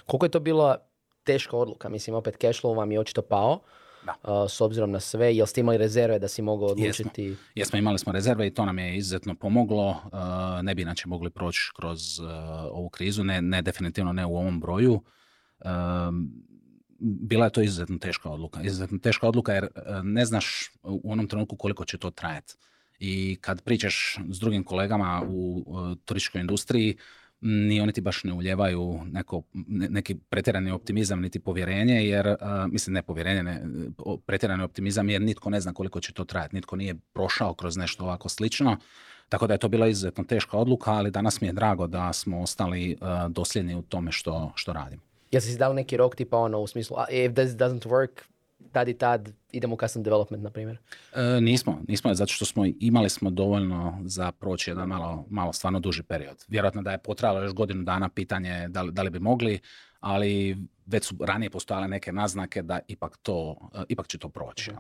Koliko 0.07 0.26
je 0.26 0.30
to 0.30 0.40
bila 0.40 0.76
teška 1.25 1.57
odluka? 1.57 1.88
Mislim, 1.88 2.16
opet 2.16 2.37
cash 2.40 2.62
flow 2.62 2.76
vam 2.76 2.92
je 2.92 3.00
očito 3.00 3.23
pao. 3.23 3.61
Da. 4.07 4.49
s 4.49 4.61
obzirom 4.61 4.90
na 4.90 5.00
sve. 5.00 5.37
Jel 5.37 5.47
ste 5.47 5.61
imali 5.61 5.78
rezerve 5.78 6.19
da 6.19 6.28
si 6.28 6.42
mogao 6.42 6.69
odlučiti? 6.69 7.23
Jesmo. 7.23 7.45
Jesmo, 7.54 7.78
imali 7.78 7.99
smo 7.99 8.12
rezerve 8.12 8.47
i 8.47 8.54
to 8.54 8.64
nam 8.64 8.78
je 8.78 8.97
izuzetno 8.97 9.35
pomoglo. 9.35 9.97
ne 10.62 10.75
bi 10.75 10.83
inače 10.83 11.09
mogli 11.09 11.30
proći 11.30 11.61
kroz 11.76 12.21
ovu 12.71 12.88
krizu, 12.88 13.25
ne, 13.25 13.42
ne 13.42 13.62
definitivno 13.62 14.12
ne 14.12 14.26
u 14.26 14.37
ovom 14.37 14.61
broju. 14.61 15.02
bila 16.99 17.45
je 17.45 17.52
to 17.52 17.62
izuzetno 17.62 17.99
teška 17.99 18.30
odluka. 18.30 18.62
Izuzetno 18.62 18.99
teška 18.99 19.28
odluka 19.28 19.52
jer 19.52 19.69
ne 20.02 20.25
znaš 20.25 20.71
u 20.83 21.12
onom 21.12 21.28
trenutku 21.28 21.57
koliko 21.57 21.85
će 21.85 21.99
to 21.99 22.11
trajati. 22.11 22.54
I 22.99 23.38
kad 23.40 23.62
pričaš 23.62 24.19
s 24.28 24.40
drugim 24.40 24.64
kolegama 24.64 25.23
u 25.28 25.64
turističkoj 26.04 26.40
industriji, 26.40 26.97
ni 27.40 27.80
oni 27.80 27.92
ti 27.92 28.00
baš 28.00 28.25
ne 28.25 28.32
uljevaju 28.32 29.00
neko, 29.12 29.42
neki 29.68 30.14
pretjerani 30.14 30.70
optimizam 30.70 31.20
niti 31.20 31.40
povjerenje, 31.40 31.94
jer, 31.94 32.37
mislim 32.68 32.94
ne 32.94 33.02
povjerenje, 33.02 33.42
ne, 33.42 33.62
pretjerani 34.26 34.62
optimizam 34.62 35.09
jer 35.09 35.23
nitko 35.23 35.50
ne 35.50 35.61
zna 35.61 35.73
koliko 35.73 36.00
će 36.00 36.12
to 36.12 36.25
trajati, 36.25 36.54
nitko 36.54 36.76
nije 36.76 36.94
prošao 37.12 37.54
kroz 37.54 37.76
nešto 37.76 38.04
ovako 38.04 38.28
slično, 38.28 38.76
tako 39.28 39.47
da 39.47 39.54
je 39.54 39.59
to 39.59 39.68
bila 39.68 39.87
izuzetno 39.87 40.25
teška 40.25 40.56
odluka, 40.59 40.92
ali 40.92 41.11
danas 41.11 41.40
mi 41.40 41.47
je 41.47 41.52
drago 41.52 41.87
da 41.87 42.12
smo 42.12 42.40
ostali 42.42 42.97
dosljedni 43.28 43.75
u 43.75 43.82
tome 43.82 44.12
što, 44.12 44.52
što 44.54 44.73
radimo. 44.73 45.02
Ja 45.30 45.40
si 45.40 45.59
dao 45.59 45.73
neki 45.73 45.97
rok 45.97 46.16
tipa 46.16 46.37
ono 46.37 46.59
u 46.59 46.66
smislu, 46.66 46.97
if 47.11 47.32
this 47.32 47.50
doesn't 47.50 47.87
work, 47.88 48.23
tad 48.73 48.89
i 48.89 48.95
tad 48.95 49.33
idemo 49.53 49.75
u 49.75 49.79
custom 49.79 50.03
development, 50.03 50.45
na 50.45 50.50
primjer? 50.50 50.79
E, 51.15 51.41
nismo, 51.41 51.79
nismo, 51.89 52.15
zato 52.15 52.33
što 52.33 52.45
smo 52.45 52.65
imali 52.81 53.09
smo 53.09 53.31
dovoljno 53.31 53.99
za 54.05 54.33
proći 54.33 54.71
jedan 54.71 54.89
malo, 54.89 55.25
malo 55.31 55.53
stvarno 55.53 55.81
duži 55.81 56.03
period. 56.03 56.45
Vjerojatno 56.49 56.83
da 56.83 56.91
je 56.91 56.99
potrajalo 56.99 57.43
još 57.43 57.55
godinu 57.55 57.85
dana 57.85 58.09
pitanje 58.09 58.69
da 58.69 58.83
li, 58.83 58.93
da 58.93 59.03
li 59.03 59.11
bi 59.11 59.19
mogli, 59.19 59.61
ali 60.00 60.57
već 60.87 61.05
su 61.05 61.15
ranije 61.21 61.50
postojale 61.50 61.89
neke 61.89 62.12
naznake 62.12 62.62
da 62.62 62.81
ipak, 62.89 63.17
to, 63.23 63.57
e, 63.75 63.83
ipak 63.89 64.07
će 64.07 64.19
to 64.19 64.29
proći. 64.29 64.71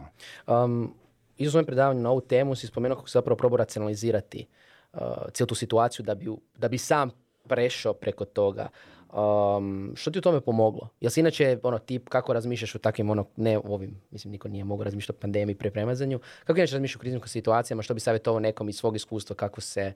Um, 0.46 0.94
Izu 1.36 1.50
svojem 1.50 1.66
predavanju 1.66 2.00
na 2.00 2.10
ovu 2.10 2.20
temu 2.20 2.54
si 2.54 2.66
spomenuo 2.66 2.96
kako 2.96 3.08
se 3.08 3.18
zapravo 3.18 3.36
probao 3.36 3.56
racionalizirati 3.56 4.46
uh, 4.92 5.00
cijelu 5.32 5.46
tu 5.46 5.54
situaciju 5.54 6.04
da 6.04 6.14
bi, 6.14 6.26
da 6.58 6.68
bi 6.68 6.78
sam 6.78 7.10
prešao 7.48 7.92
preko 7.92 8.24
toga. 8.24 8.68
Um, 9.12 9.92
što 9.96 10.10
ti 10.10 10.18
u 10.18 10.22
tome 10.22 10.40
pomoglo? 10.40 10.88
Jel 11.00 11.10
si 11.10 11.20
inače 11.20 11.58
ono, 11.62 11.78
tip 11.78 12.08
kako 12.08 12.32
razmišljaš 12.32 12.74
u 12.74 12.78
takvim 12.78 13.10
ono, 13.10 13.26
ne 13.36 13.58
ovim, 13.58 14.00
mislim 14.10 14.32
niko 14.32 14.48
nije 14.48 14.64
mogao 14.64 14.84
razmišljati 14.84 15.18
o 15.18 15.20
pandemiji 15.20 15.54
prepremazanju, 15.54 16.20
kako 16.44 16.58
inače 16.58 16.74
razmišljaš 16.74 16.96
u 16.96 16.98
kriznim 16.98 17.22
situacijama, 17.26 17.82
što 17.82 17.94
bi 17.94 18.00
savjetovao 18.00 18.40
nekom 18.40 18.68
iz 18.68 18.76
svog 18.76 18.96
iskustva 18.96 19.36
kako 19.36 19.60
se 19.60 19.92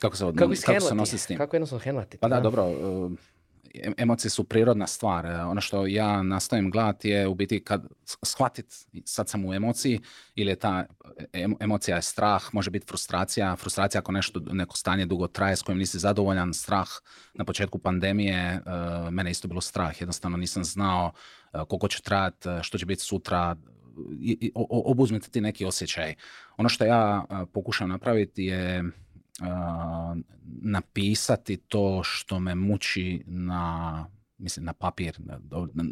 kako 0.00 0.16
se, 0.16 0.24
od, 0.24 0.36
kako, 0.38 0.52
kako 0.66 0.80
se 0.80 0.94
nosi 0.94 1.18
s 1.18 1.26
tim? 1.26 1.38
Kako 1.38 1.56
jednostavno 1.56 1.82
hendlati? 1.82 2.18
Pa 2.18 2.28
da, 2.28 2.40
dobro, 2.40 2.70
uh, 2.70 3.12
emocije 3.96 4.30
su 4.30 4.44
prirodna 4.44 4.86
stvar. 4.86 5.26
E, 5.26 5.44
ono 5.44 5.60
što 5.60 5.86
ja 5.86 6.22
nastavim 6.22 6.70
gledati 6.70 7.08
je 7.08 7.28
u 7.28 7.34
biti 7.34 7.64
kad 7.64 7.86
shvatit 8.22 8.66
sad 9.04 9.28
sam 9.28 9.44
u 9.44 9.54
emociji 9.54 10.00
ili 10.34 10.50
je 10.50 10.56
ta 10.56 10.86
emocija 11.60 11.96
je 11.96 12.02
strah, 12.02 12.42
može 12.52 12.70
biti 12.70 12.86
frustracija, 12.86 13.56
frustracija 13.56 13.98
ako 13.98 14.12
nešto, 14.12 14.40
neko 14.52 14.76
stanje 14.76 15.06
dugo 15.06 15.26
traje 15.26 15.56
s 15.56 15.62
kojim 15.62 15.78
nisi 15.78 15.98
zadovoljan, 15.98 16.54
strah 16.54 16.88
na 17.34 17.44
početku 17.44 17.78
pandemije, 17.78 18.38
e, 18.38 18.60
mene 19.10 19.30
isto 19.30 19.48
bilo 19.48 19.60
strah, 19.60 20.00
jednostavno 20.00 20.36
nisam 20.36 20.64
znao 20.64 21.12
e, 21.52 21.58
koliko 21.68 21.88
će 21.88 22.02
trajati, 22.02 22.48
što 22.62 22.78
će 22.78 22.86
biti 22.86 23.02
sutra, 23.02 23.56
obuzmite 24.68 25.28
ti 25.28 25.40
neki 25.40 25.64
osjećaj. 25.64 26.14
Ono 26.56 26.68
što 26.68 26.84
ja 26.84 27.24
pokušam 27.52 27.88
napraviti 27.88 28.44
je 28.44 28.84
napisati 30.62 31.56
to 31.56 32.02
što 32.04 32.40
me 32.40 32.54
muči 32.54 33.24
na 33.26 34.06
mislim 34.42 34.64
na 34.64 34.72
papir, 34.72 35.16
na, 35.18 35.38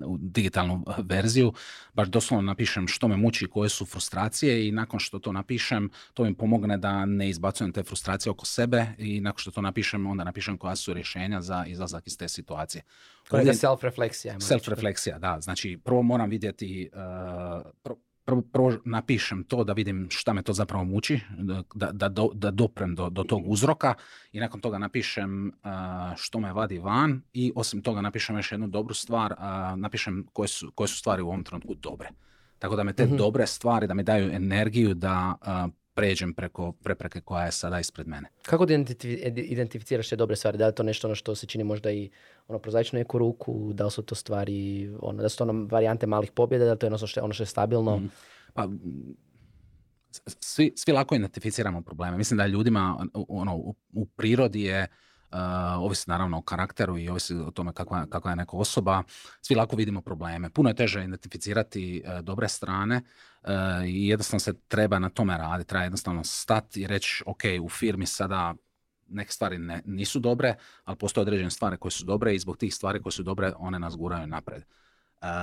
u 0.06 0.18
digitalnu 0.20 0.84
verziju, 0.98 1.52
baš 1.94 2.08
doslovno 2.08 2.46
napišem 2.46 2.88
što 2.88 3.08
me 3.08 3.16
muči, 3.16 3.46
koje 3.46 3.68
su 3.68 3.86
frustracije 3.86 4.68
i 4.68 4.72
nakon 4.72 5.00
što 5.00 5.18
to 5.18 5.32
napišem, 5.32 5.90
to 6.14 6.24
mi 6.24 6.34
pomogne 6.34 6.78
da 6.78 7.06
ne 7.06 7.28
izbacujem 7.28 7.72
te 7.72 7.82
frustracije 7.82 8.30
oko 8.30 8.46
sebe 8.46 8.86
i 8.98 9.20
nakon 9.20 9.38
što 9.38 9.50
to 9.50 9.60
napišem, 9.60 10.06
onda 10.06 10.24
napišem 10.24 10.58
koja 10.58 10.76
su 10.76 10.94
rješenja 10.94 11.40
za 11.40 11.64
izlazak 11.66 12.06
iz 12.06 12.18
te 12.18 12.28
situacije. 12.28 12.82
Koja 13.28 13.42
je 13.42 13.54
self-refleksija. 13.54 14.38
Self-refleksija, 14.38 15.18
da. 15.18 15.40
Znači, 15.40 15.78
prvo 15.84 16.02
moram 16.02 16.30
vidjeti, 16.30 16.90
uh, 17.84 17.92
prvo, 18.24 18.42
prvo 18.52 18.72
napišem 18.84 19.44
to 19.44 19.64
da 19.64 19.72
vidim 19.72 20.06
šta 20.10 20.32
me 20.32 20.42
to 20.42 20.52
zapravo 20.52 20.84
muči, 20.84 21.20
da, 21.74 21.92
da, 21.92 22.08
da 22.34 22.50
doprem 22.50 22.94
do, 22.94 23.10
do 23.10 23.22
tog 23.22 23.42
uzroka 23.46 23.94
i 24.32 24.40
nakon 24.40 24.60
toga 24.60 24.78
napišem 24.78 25.52
što 26.16 26.40
me 26.40 26.52
vadi 26.52 26.78
van 26.78 27.22
i 27.32 27.52
osim 27.56 27.82
toga 27.82 28.00
napišem 28.00 28.36
još 28.36 28.52
jednu 28.52 28.68
dobru 28.68 28.94
stvar, 28.94 29.34
napišem 29.76 30.26
koje 30.32 30.48
su, 30.48 30.72
koje 30.74 30.88
su 30.88 30.96
stvari 30.96 31.22
u 31.22 31.28
ovom 31.28 31.44
trenutku 31.44 31.74
dobre. 31.74 32.08
Tako 32.58 32.76
da 32.76 32.84
me 32.84 32.92
te 32.92 33.06
mhm. 33.06 33.16
dobre 33.16 33.46
stvari, 33.46 33.86
da 33.86 33.94
mi 33.94 34.02
daju 34.02 34.30
energiju 34.32 34.94
da 34.94 35.38
pređem 36.00 36.34
preko 36.34 36.72
prepreke 36.72 37.20
koja 37.20 37.44
je 37.44 37.52
sada 37.52 37.80
ispred 37.80 38.08
mene. 38.08 38.28
Kako 38.42 38.66
da 38.66 38.74
identificiraš 39.36 40.08
te 40.08 40.16
dobre 40.16 40.36
stvari? 40.36 40.58
Da 40.58 40.66
li 40.66 40.70
je 40.70 40.74
to 40.74 40.82
nešto 40.82 41.08
ono 41.08 41.14
što 41.14 41.34
se 41.34 41.46
čini 41.46 41.64
možda 41.64 41.90
i 41.90 42.10
ono 42.48 42.58
prozaično 42.58 42.98
neku 42.98 43.18
ruku? 43.18 43.72
Da 43.72 43.84
li 43.84 43.90
su 43.90 44.02
to 44.02 44.14
stvari, 44.14 44.90
ono, 45.00 45.22
da 45.22 45.28
su 45.28 45.38
to 45.38 45.44
ono 45.44 45.66
varijante 45.70 46.06
malih 46.06 46.30
pobjeda? 46.30 46.64
Da 46.64 46.72
li 46.72 46.78
to 46.78 46.86
je 46.86 46.88
ono 46.88 47.06
što 47.06 47.20
je, 47.20 47.24
ono 47.24 47.32
što 47.32 47.42
je 47.42 47.46
stabilno? 47.46 47.96
Mm. 47.96 48.10
Pa, 48.54 48.68
svi, 50.40 50.72
svi 50.76 50.92
lako 50.92 51.14
identificiramo 51.14 51.82
probleme. 51.82 52.16
Mislim 52.16 52.38
da 52.38 52.46
ljudima 52.46 53.06
ono, 53.28 53.56
u, 53.56 53.74
u 53.92 54.06
prirodi 54.06 54.62
je 54.62 54.82
Uh, 54.82 55.09
ovisi 55.78 56.10
naravno 56.10 56.38
o 56.38 56.42
karakteru 56.42 56.98
i 56.98 57.08
ovisi 57.08 57.34
o 57.34 57.50
tome 57.50 57.72
kakva, 57.72 58.06
kakva 58.06 58.30
je 58.30 58.36
neka 58.36 58.56
osoba. 58.56 59.02
Svi 59.42 59.54
lako 59.54 59.76
vidimo 59.76 60.00
probleme. 60.00 60.50
Puno 60.50 60.70
je 60.70 60.74
teže 60.74 61.04
identificirati 61.04 62.02
uh, 62.04 62.20
dobre 62.20 62.48
strane 62.48 63.02
uh, 63.42 63.50
i 63.86 64.08
jednostavno 64.08 64.40
se 64.40 64.52
treba 64.68 64.98
na 64.98 65.08
tome 65.08 65.38
raditi. 65.38 65.68
Treba 65.68 65.84
jednostavno 65.84 66.24
stati 66.24 66.80
i 66.80 66.86
reći 66.86 67.22
ok, 67.26 67.42
u 67.62 67.68
firmi 67.68 68.06
sada 68.06 68.54
neke 69.08 69.32
stvari 69.32 69.58
ne, 69.58 69.82
nisu 69.84 70.18
dobre, 70.18 70.54
ali 70.84 70.96
postoje 70.96 71.22
određene 71.22 71.50
stvari 71.50 71.76
koje 71.76 71.92
su 71.92 72.04
dobre 72.04 72.34
i 72.34 72.38
zbog 72.38 72.56
tih 72.56 72.74
stvari 72.74 73.02
koje 73.02 73.12
su 73.12 73.22
dobre 73.22 73.52
one 73.56 73.78
nas 73.78 73.96
guraju 73.96 74.26
napred. 74.26 74.64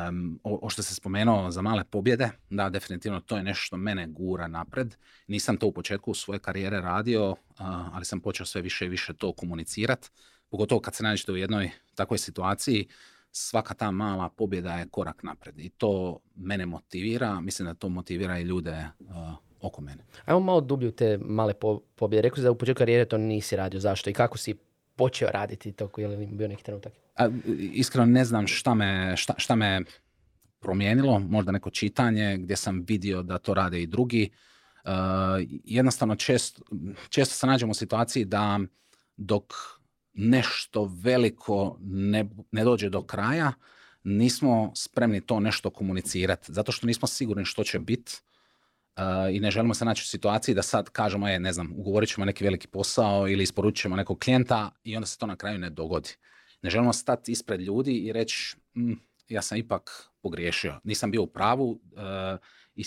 Um, 0.09 0.39
o, 0.43 0.69
što 0.69 0.83
se 0.83 0.95
spomenuo 0.95 1.51
za 1.51 1.61
male 1.61 1.83
pobjede, 1.83 2.29
da, 2.49 2.69
definitivno 2.69 3.19
to 3.19 3.37
je 3.37 3.43
nešto 3.43 3.61
što 3.61 3.77
mene 3.77 4.07
gura 4.07 4.47
napred. 4.47 4.95
Nisam 5.27 5.57
to 5.57 5.67
u 5.67 5.71
početku 5.71 6.13
svoje 6.13 6.39
karijere 6.39 6.81
radio, 6.81 7.35
ali 7.93 8.05
sam 8.05 8.19
počeo 8.19 8.45
sve 8.45 8.61
više 8.61 8.85
i 8.85 8.89
više 8.89 9.13
to 9.13 9.33
komunicirati. 9.33 10.09
Pogotovo 10.49 10.81
kad 10.81 10.95
se 10.95 11.03
nađete 11.03 11.31
u 11.31 11.37
jednoj 11.37 11.69
takvoj 11.95 12.17
situaciji, 12.17 12.87
svaka 13.31 13.73
ta 13.73 13.91
mala 13.91 14.29
pobjeda 14.29 14.73
je 14.73 14.87
korak 14.87 15.23
napred. 15.23 15.59
I 15.59 15.69
to 15.69 16.19
mene 16.35 16.65
motivira, 16.65 17.41
mislim 17.41 17.65
da 17.65 17.73
to 17.73 17.89
motivira 17.89 18.39
i 18.39 18.43
ljude 18.43 18.85
oko 19.61 19.81
mene. 19.81 20.03
Ajmo 20.25 20.39
malo 20.39 20.61
dublje 20.61 20.91
te 20.91 21.17
male 21.21 21.53
pobjede. 21.95 22.21
Rekao 22.21 22.35
si 22.35 22.41
da 22.41 22.51
u 22.51 22.57
početku 22.57 22.77
karijere 22.77 23.05
to 23.05 23.17
nisi 23.17 23.55
radio. 23.55 23.79
Zašto 23.79 24.09
i 24.09 24.13
kako 24.13 24.37
si 24.37 24.55
počeo 24.95 25.29
raditi 25.29 25.71
to, 25.71 25.89
je 25.97 26.07
li 26.07 26.25
bio 26.25 26.47
neki 26.47 26.63
trenutak? 26.63 26.93
Iskreno 27.71 28.05
ne 28.05 28.25
znam 28.25 28.47
šta 28.47 28.73
me, 28.73 29.13
šta, 29.17 29.33
šta 29.37 29.55
me 29.55 29.81
promijenilo, 30.59 31.19
možda 31.19 31.51
neko 31.51 31.69
čitanje 31.69 32.37
gdje 32.37 32.55
sam 32.55 32.83
vidio 32.87 33.23
da 33.23 33.37
to 33.37 33.53
rade 33.53 33.81
i 33.81 33.87
drugi. 33.87 34.29
Uh, 34.83 34.91
jednostavno 35.63 36.15
često, 36.15 36.61
često 37.09 37.35
se 37.35 37.47
nađemo 37.47 37.71
u 37.71 37.73
situaciji 37.73 38.25
da 38.25 38.59
dok 39.17 39.53
nešto 40.13 40.91
veliko 41.01 41.77
ne, 41.81 42.25
ne 42.51 42.63
dođe 42.63 42.89
do 42.89 43.01
kraja, 43.01 43.53
nismo 44.03 44.71
spremni 44.75 45.21
to 45.21 45.39
nešto 45.39 45.69
komunicirati, 45.69 46.53
zato 46.53 46.71
što 46.71 46.87
nismo 46.87 47.07
sigurni 47.07 47.45
što 47.45 47.63
će 47.63 47.79
biti 47.79 48.13
uh, 48.97 49.35
i 49.35 49.39
ne 49.39 49.51
želimo 49.51 49.73
se 49.73 49.85
naći 49.85 50.01
u 50.03 50.07
situaciji 50.07 50.55
da 50.55 50.61
sad 50.61 50.89
kažemo, 50.89 51.27
je, 51.27 51.39
ne 51.39 51.53
znam, 51.53 51.73
ugovorit 51.75 52.09
ćemo 52.09 52.25
neki 52.25 52.43
veliki 52.43 52.67
posao 52.67 53.27
ili 53.27 53.43
isporučit 53.43 53.91
nekog 53.91 54.19
klijenta 54.19 54.71
i 54.83 54.95
onda 54.95 55.07
se 55.07 55.17
to 55.17 55.25
na 55.25 55.35
kraju 55.35 55.59
ne 55.59 55.69
dogodi. 55.69 56.09
Ne 56.61 56.69
želimo 56.69 56.93
stati 56.93 57.31
ispred 57.31 57.61
ljudi 57.61 57.97
i 57.97 58.13
reći, 58.13 58.55
mm, 58.77 58.93
ja 59.29 59.41
sam 59.41 59.57
ipak 59.57 60.09
pogriješio, 60.21 60.79
nisam 60.83 61.11
bio 61.11 61.23
u 61.23 61.27
pravu 61.27 61.69
uh, 61.71 61.79
i 62.75 62.83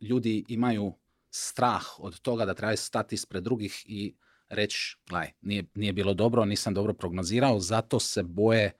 ljudi 0.00 0.44
imaju 0.48 0.92
strah 1.30 1.84
od 1.98 2.20
toga 2.20 2.44
da 2.44 2.54
trebaju 2.54 2.76
stati 2.76 3.14
ispred 3.14 3.44
drugih 3.44 3.84
i 3.86 4.14
reći, 4.48 4.96
gledaj, 5.08 5.32
nije, 5.40 5.64
nije 5.74 5.92
bilo 5.92 6.14
dobro, 6.14 6.44
nisam 6.44 6.74
dobro 6.74 6.94
prognozirao, 6.94 7.60
zato 7.60 8.00
se 8.00 8.22
boje 8.22 8.72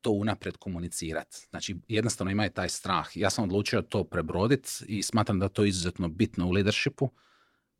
to 0.00 0.10
unaprijed 0.10 0.56
komunicirati. 0.56 1.36
Znači, 1.50 1.76
jednostavno 1.88 2.30
imaju 2.30 2.50
taj 2.50 2.68
strah. 2.68 3.08
Ja 3.14 3.30
sam 3.30 3.44
odlučio 3.44 3.82
to 3.82 4.04
prebroditi 4.04 4.70
i 4.86 5.02
smatram 5.02 5.38
da 5.38 5.48
to 5.48 5.64
izuzetno 5.64 6.08
bitno 6.08 6.46
u 6.46 6.50
leadershipu. 6.50 7.10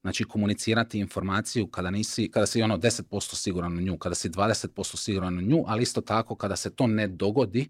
Znači, 0.03 0.25
komunicirati 0.25 0.99
informaciju 0.99 1.67
kada, 1.67 1.91
nisi, 1.91 2.31
kada 2.31 2.47
si 2.47 2.63
ono 2.63 2.79
10% 2.79 3.35
siguran 3.35 3.79
u 3.79 3.81
nju, 3.81 3.99
kada 3.99 4.15
si 4.15 4.31
20% 4.31 4.97
siguran 4.97 5.39
u 5.39 5.43
nju, 5.43 5.65
ali 5.67 5.83
isto 5.83 6.01
tako 6.01 6.35
kada 6.35 6.57
se 6.57 6.71
to 6.71 6.87
ne 6.87 7.09
dogodi, 7.09 7.69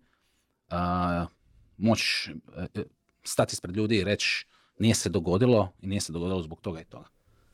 uh, 0.71 1.29
moći 1.77 2.35
uh, 2.77 2.83
stati 3.25 3.53
ispred 3.53 3.77
ljudi 3.77 3.97
i 3.97 4.05
reći 4.05 4.47
nije 4.79 4.95
se 4.95 5.09
dogodilo 5.09 5.73
i 5.81 5.87
nije 5.87 6.01
se 6.01 6.13
dogodilo 6.13 6.43
zbog 6.43 6.61
toga 6.61 6.81
i 6.81 6.85
toga. 6.85 7.09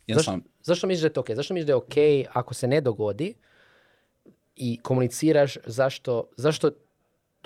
Zašto, 0.08 0.38
zašto 0.62 0.86
misliš 0.86 1.00
da 1.00 1.06
je 1.06 1.12
to 1.12 1.20
ok? 1.20 1.30
Zašto 1.34 1.54
misliš 1.54 1.66
da 1.66 1.72
je 1.72 1.76
ok 1.76 1.94
ako 2.32 2.54
se 2.54 2.68
ne 2.68 2.80
dogodi 2.80 3.34
i 4.56 4.78
komuniciraš 4.82 5.56
zašto, 5.66 6.28
zašto 6.36 6.70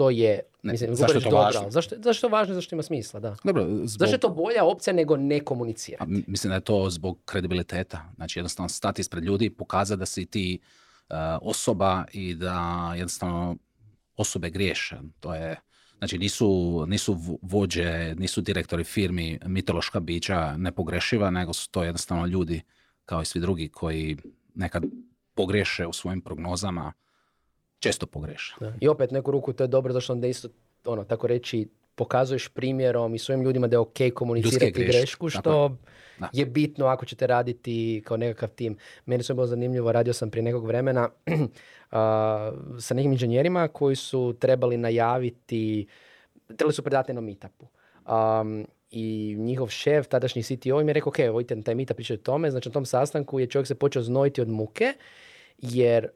to 0.01 0.11
je, 0.11 0.41
ne, 0.63 0.73
mislim, 0.73 0.95
zašto 0.95 1.19
je 1.19 1.25
to 1.25 1.31
dobro, 1.31 1.45
važno? 1.45 1.71
Zašto, 1.71 1.97
zašto 1.99 2.27
je 2.27 2.31
važno, 2.31 2.55
zašto 2.55 2.75
ima 2.75 2.83
smisla, 2.83 3.21
da. 3.21 3.37
Dobro, 3.45 3.65
zbog... 3.65 3.89
Zašto 3.89 4.15
je 4.15 4.19
to 4.19 4.29
bolja 4.29 4.65
opcija 4.65 4.95
nego 4.95 5.17
ne 5.17 5.41
komunicirati? 5.41 6.25
mislim 6.27 6.49
da 6.49 6.55
je 6.55 6.61
to 6.61 6.91
zbog 6.91 7.19
kredibiliteta. 7.25 8.13
Znači 8.17 8.39
jednostavno 8.39 8.69
stati 8.69 9.01
ispred 9.01 9.25
ljudi 9.25 9.45
i 9.45 9.51
pokazati 9.51 9.99
da 9.99 10.07
si 10.07 10.27
ti 10.27 10.59
uh, 11.09 11.17
osoba 11.43 12.05
i 12.13 12.35
da 12.35 12.93
jednostavno 12.97 13.57
osobe 14.17 14.51
griješe. 14.51 14.97
To 15.21 15.35
je, 15.35 15.57
znači 15.99 16.19
nisu, 16.19 16.85
nisu 16.89 17.39
vođe, 17.43 18.15
nisu 18.15 18.41
direktori 18.41 18.85
firmi 18.85 19.39
mitološka 19.47 20.01
bića 20.01 20.57
nepogrešiva, 20.57 21.31
nego 21.31 21.53
su 21.53 21.71
to 21.71 21.85
jednostavno 21.85 22.27
ljudi 22.27 22.63
kao 23.05 23.23
i 23.23 23.25
svi 23.25 23.41
drugi 23.41 23.69
koji 23.69 24.17
nekad 24.55 24.85
pogriješe 25.35 25.87
u 25.87 25.93
svojim 25.93 26.21
prognozama, 26.21 26.93
često 27.81 28.07
pogreše. 28.07 28.55
I 28.81 28.89
opet 28.89 29.11
neku 29.11 29.31
ruku 29.31 29.53
to 29.53 29.65
je 29.65 29.69
dobro 29.69 29.93
zašto 29.93 30.13
onda 30.13 30.27
isto 30.27 30.49
ono 30.85 31.05
tako 31.05 31.27
reći 31.27 31.69
pokazuješ 31.95 32.49
primjerom 32.49 33.15
i 33.15 33.19
svojim 33.19 33.43
ljudima 33.43 33.67
da 33.67 33.77
je 33.77 33.81
ok 33.81 33.99
komunicirati 34.15 34.85
grešku, 34.85 35.29
što 35.29 35.77
je 36.33 36.47
bitno 36.47 36.87
ako 36.87 37.07
ćete 37.07 37.27
raditi 37.27 38.03
kao 38.07 38.17
nekakav 38.17 38.49
tim. 38.49 38.77
Meni 39.07 39.23
su 39.23 39.35
bilo 39.35 39.47
zanimljivo, 39.47 39.93
radio 39.93 40.13
sam 40.13 40.31
prije 40.31 40.43
nekog 40.43 40.67
vremena 40.67 41.09
sa 42.87 42.95
nekim 42.95 43.13
inženjerima 43.13 43.69
koji 43.69 43.97
su 43.97 44.35
trebali 44.39 44.77
najaviti, 44.77 45.87
trebali 46.47 46.73
su 46.73 46.83
predati 46.83 47.13
na 47.13 47.21
meetupu. 47.21 47.67
Um, 48.09 48.67
i 48.91 49.37
njihov 49.39 49.69
šef, 49.69 50.09
tadašnji 50.09 50.43
CTO 50.43 50.81
im 50.81 50.89
je 50.89 50.95
rekao, 50.95 51.11
ok, 51.11 51.19
vojte 51.33 51.57
na 51.57 51.63
taj 51.63 51.75
meetup 51.75 51.97
pričati 51.97 52.21
o 52.21 52.25
tome. 52.25 52.51
Znači 52.51 52.69
na 52.69 52.73
tom 52.73 52.87
sastanku 52.87 53.41
je 53.41 53.47
čovjek 53.47 53.67
se 53.67 53.75
počeo 53.75 54.03
znojiti 54.03 54.41
od 54.41 54.49
muke, 54.49 54.95
jer 55.59 56.09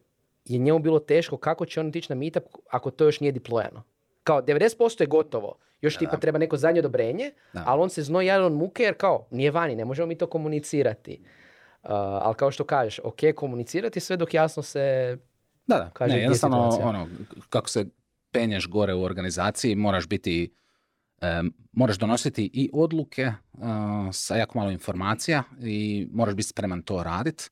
je 0.44 0.58
njemu 0.58 0.78
bilo 0.78 0.98
teško 0.98 1.36
kako 1.36 1.66
će 1.66 1.80
on 1.80 1.88
otići 1.88 2.12
na 2.12 2.16
meetup 2.16 2.44
ako 2.70 2.90
to 2.90 3.04
još 3.04 3.20
nije 3.20 3.32
diplojano. 3.32 3.82
Kao 4.24 4.42
90% 4.42 5.00
je 5.00 5.06
gotovo, 5.06 5.58
još 5.80 5.96
tipa 5.96 6.16
treba 6.16 6.38
neko 6.38 6.56
zadnje 6.56 6.78
odobrenje, 6.78 7.32
ali 7.52 7.82
on 7.82 7.90
se 7.90 8.02
znoji 8.02 8.26
jedan 8.26 8.44
od 8.44 8.52
muke 8.52 8.82
jer 8.82 8.94
kao 8.96 9.26
nije 9.30 9.50
vani, 9.50 9.76
ne 9.76 9.84
možemo 9.84 10.06
mi 10.06 10.18
to 10.18 10.26
komunicirati. 10.26 11.20
Uh, 11.82 11.90
ali 11.90 12.34
kao 12.34 12.50
što 12.50 12.64
kažeš, 12.64 13.00
ok, 13.04 13.18
komunicirati 13.34 14.00
sve 14.00 14.16
dok 14.16 14.34
jasno 14.34 14.62
se 14.62 15.16
da, 15.66 15.76
da. 15.76 15.90
kaže 15.92 16.14
ne, 16.14 16.20
jednostavno 16.20 16.78
ono, 16.82 17.08
kako 17.48 17.68
se 17.68 17.86
penješ 18.30 18.68
gore 18.68 18.94
u 18.94 19.02
organizaciji, 19.02 19.74
moraš 19.74 20.08
biti 20.08 20.54
moraš 21.72 21.98
donositi 21.98 22.50
i 22.52 22.70
odluke 22.72 23.32
uh, 23.52 23.60
sa 24.12 24.36
jako 24.36 24.58
malo 24.58 24.70
informacija 24.70 25.42
i 25.60 26.08
moraš 26.12 26.34
biti 26.34 26.48
spreman 26.48 26.82
to 26.82 27.02
raditi. 27.02 27.50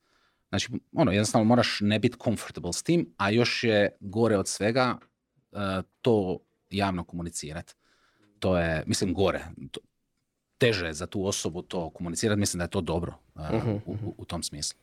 Znači, 0.53 0.69
ono, 0.93 1.13
jednostavno 1.13 1.45
moraš 1.45 1.79
ne 1.81 1.99
biti 1.99 2.19
comfortable 2.25 2.73
s 2.73 2.83
tim, 2.83 3.15
a 3.17 3.31
još 3.31 3.65
je 3.65 3.97
gore 4.01 4.39
od 4.39 4.49
svega 4.49 4.99
uh, 5.53 5.59
to 6.03 6.39
javno 6.71 7.05
komunicirati. 7.05 7.75
To 8.39 8.59
je, 8.59 8.83
mislim, 8.87 9.15
gore. 9.15 9.45
To, 9.71 9.81
teže 10.59 10.93
za 10.93 11.07
tu 11.07 11.27
osobu 11.27 11.63
to 11.63 11.91
komunicirati, 11.91 12.41
mislim 12.41 12.59
da 12.59 12.65
je 12.65 12.71
to 12.71 12.81
dobro 12.81 13.15
uh, 13.35 13.51
mhm, 13.53 13.71
u, 13.87 13.95
mhm. 13.95 14.07
u, 14.17 14.25
tom 14.25 14.43
smislu. 14.43 14.79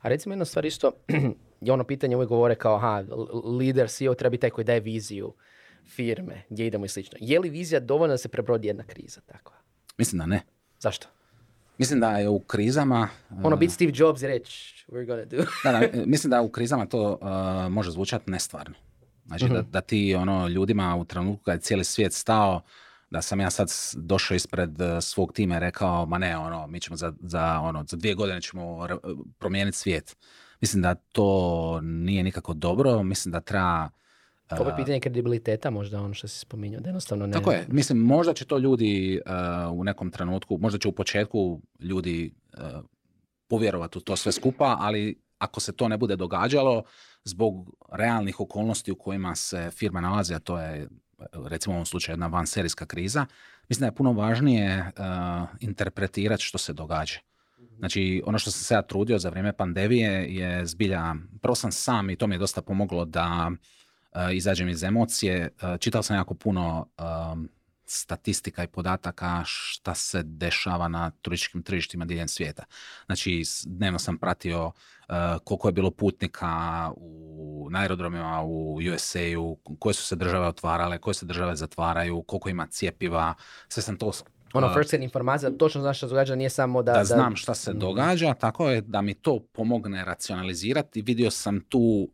A 0.00 0.08
recimo 0.08 0.32
jedna 0.32 0.44
stvar 0.44 0.66
isto, 0.66 0.92
je 1.66 1.72
ono 1.72 1.84
pitanje 1.84 2.16
uvijek 2.16 2.28
govore 2.28 2.54
kao, 2.54 2.76
aha, 2.76 3.04
lider, 3.58 3.88
CEO 3.88 4.14
treba 4.14 4.30
biti 4.30 4.40
taj 4.40 4.50
koji 4.50 4.64
daje 4.64 4.80
viziju 4.80 5.34
firme, 5.86 6.42
gdje 6.50 6.66
idemo 6.66 6.84
i 6.84 6.88
slično. 6.88 7.18
Je 7.20 7.40
li 7.40 7.50
vizija 7.50 7.80
dovoljna 7.80 8.14
da 8.14 8.18
se 8.18 8.28
prebrodi 8.28 8.68
jedna 8.68 8.84
kriza 8.84 9.20
takva? 9.20 9.56
Mislim 9.98 10.18
da 10.18 10.26
ne. 10.26 10.42
Zašto? 10.80 11.08
Mislim 11.78 12.00
da 12.00 12.10
je 12.10 12.28
u 12.28 12.38
krizama... 12.38 13.08
Ono 13.42 13.56
biti 13.56 13.72
Steve 13.72 13.92
Jobs 13.94 14.22
i 14.22 14.26
reći, 14.26 14.84
we're 14.88 15.06
gonna 15.06 15.24
do. 15.24 15.36
da, 15.64 15.72
da, 15.72 16.06
mislim 16.06 16.30
da 16.30 16.42
u 16.42 16.48
krizama 16.48 16.86
to 16.86 17.18
uh, 17.20 17.72
može 17.72 17.90
zvučati 17.90 18.30
nestvarno. 18.30 18.74
Znači 19.26 19.48
da, 19.48 19.60
mhm. 19.60 19.70
da 19.70 19.80
ti 19.80 20.14
ono 20.14 20.48
ljudima 20.48 20.96
u 20.96 21.04
trenutku 21.04 21.44
kad 21.44 21.54
je 21.54 21.60
cijeli 21.60 21.84
svijet 21.84 22.12
stao, 22.12 22.60
da 23.10 23.22
sam 23.22 23.40
ja 23.40 23.50
sad 23.50 23.68
došao 23.96 24.34
ispred 24.34 24.70
svog 25.00 25.32
tima 25.32 25.56
i 25.56 25.60
rekao, 25.60 26.06
ma 26.06 26.18
ne, 26.18 26.38
ono, 26.38 26.66
mi 26.66 26.80
ćemo 26.80 26.96
za, 26.96 27.12
za, 27.20 27.60
ono, 27.60 27.84
za 27.88 27.96
dvije 27.96 28.14
godine 28.14 28.40
ćemo 28.40 28.88
promijeniti 29.38 29.78
svijet. 29.78 30.16
Mislim 30.60 30.82
da 30.82 30.94
to 30.94 31.80
nije 31.82 32.22
nikako 32.22 32.54
dobro, 32.54 33.02
mislim 33.02 33.32
da 33.32 33.40
treba 33.40 33.88
ovo 34.50 34.70
je 34.70 34.76
pitanje 34.76 35.00
kredibiliteta 35.00 35.70
možda 35.70 36.00
ono 36.00 36.14
što 36.14 36.28
si 36.28 36.38
spominjao, 36.38 36.80
da 36.80 36.88
jednostavno 36.88 37.26
ne... 37.26 37.32
Tako 37.32 37.52
je, 37.52 37.66
mislim 37.68 37.98
možda 37.98 38.34
će 38.34 38.44
to 38.44 38.58
ljudi 38.58 39.20
u 39.72 39.84
nekom 39.84 40.10
trenutku, 40.10 40.58
možda 40.58 40.78
će 40.78 40.88
u 40.88 40.92
početku 40.92 41.60
ljudi 41.80 42.34
povjerovati 43.48 43.98
u 43.98 44.00
to 44.00 44.16
sve 44.16 44.32
skupa, 44.32 44.76
ali 44.80 45.20
ako 45.38 45.60
se 45.60 45.72
to 45.72 45.88
ne 45.88 45.96
bude 45.96 46.16
događalo 46.16 46.82
zbog 47.24 47.76
realnih 47.92 48.40
okolnosti 48.40 48.92
u 48.92 48.96
kojima 48.96 49.34
se 49.34 49.70
firma 49.70 50.00
nalazi, 50.00 50.34
a 50.34 50.38
to 50.38 50.60
je 50.60 50.88
recimo 51.46 51.74
u 51.74 51.76
ovom 51.76 51.86
slučaju 51.86 52.12
jedna 52.12 52.26
vanserijska 52.26 52.86
kriza, 52.86 53.26
mislim 53.68 53.80
da 53.80 53.86
je 53.86 53.94
puno 53.94 54.12
važnije 54.12 54.92
interpretirati 55.60 56.42
što 56.42 56.58
se 56.58 56.72
događa. 56.72 57.18
Znači, 57.78 58.22
ono 58.26 58.38
što 58.38 58.50
sam 58.50 58.62
se 58.62 58.74
ja 58.74 58.82
trudio 58.82 59.18
za 59.18 59.28
vrijeme 59.28 59.52
pandemije 59.52 60.34
je 60.34 60.66
zbilja, 60.66 61.14
prvo 61.42 61.54
sam 61.54 61.72
sam 61.72 62.10
i 62.10 62.16
to 62.16 62.26
mi 62.26 62.34
je 62.34 62.38
dosta 62.38 62.62
pomoglo 62.62 63.04
da 63.04 63.50
uh, 63.50 63.58
izađem 64.32 64.68
iz 64.68 64.82
emocije. 64.82 65.50
Uh, 65.62 65.78
čitao 65.78 66.02
sam 66.02 66.16
jako 66.16 66.34
puno 66.34 66.86
um, 67.32 67.48
statistika 67.86 68.64
i 68.64 68.66
podataka 68.66 69.42
šta 69.44 69.94
se 69.94 70.22
dešava 70.22 70.88
na 70.88 71.10
turističkim 71.10 71.62
tržištima 71.62 72.04
diljem 72.04 72.28
svijeta. 72.28 72.64
Znači, 73.06 73.42
dnevno 73.66 73.98
sam 73.98 74.18
pratio 74.18 74.66
uh, 74.66 75.14
koliko 75.44 75.68
je 75.68 75.72
bilo 75.72 75.90
putnika 75.90 76.90
u, 76.96 77.68
na 77.70 77.80
aerodromima 77.80 78.42
u 78.42 78.78
USA-u, 78.94 79.58
koje 79.78 79.94
su 79.94 80.04
se 80.04 80.16
države 80.16 80.46
otvarale, 80.46 80.98
koje 80.98 81.14
se 81.14 81.26
države 81.26 81.56
zatvaraju, 81.56 82.22
koliko 82.22 82.48
ima 82.48 82.66
cijepiva, 82.66 83.34
sve 83.68 83.82
sam 83.82 83.96
to 83.96 84.12
ono 84.54 84.74
first 84.74 84.90
hand 84.90 85.02
informacija, 85.02 85.50
točno 85.50 85.80
znaš 85.80 85.96
što 85.96 86.08
se 86.08 86.10
događa, 86.10 86.34
nije 86.34 86.50
samo 86.50 86.82
da... 86.82 86.92
Da 86.92 87.04
znam 87.04 87.36
šta 87.36 87.54
se 87.54 87.72
događa, 87.72 88.34
tako 88.34 88.70
je 88.70 88.80
da 88.80 89.02
mi 89.02 89.14
to 89.14 89.40
pomogne 89.52 90.04
racionalizirati. 90.04 91.02
Vidio 91.02 91.30
sam 91.30 91.60
tu 91.60 92.08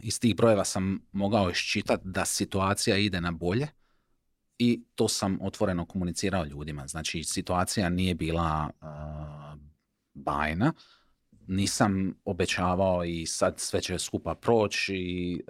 Iz 0.00 0.20
tih 0.20 0.36
brojeva 0.36 0.64
sam 0.64 1.00
mogao 1.12 1.50
iščitati 1.50 2.02
da 2.04 2.24
situacija 2.24 2.96
ide 2.96 3.20
na 3.20 3.30
bolje 3.30 3.68
i 4.58 4.84
to 4.94 5.08
sam 5.08 5.38
otvoreno 5.42 5.84
komunicirao 5.84 6.44
ljudima. 6.44 6.86
Znači, 6.86 7.24
situacija 7.24 7.88
nije 7.88 8.14
bila 8.14 8.70
bajna, 10.14 10.72
nisam 11.46 12.14
obećavao 12.24 13.04
i 13.04 13.26
sad 13.26 13.60
sve 13.60 13.80
će 13.80 13.98
skupa 13.98 14.34
proći 14.34 15.40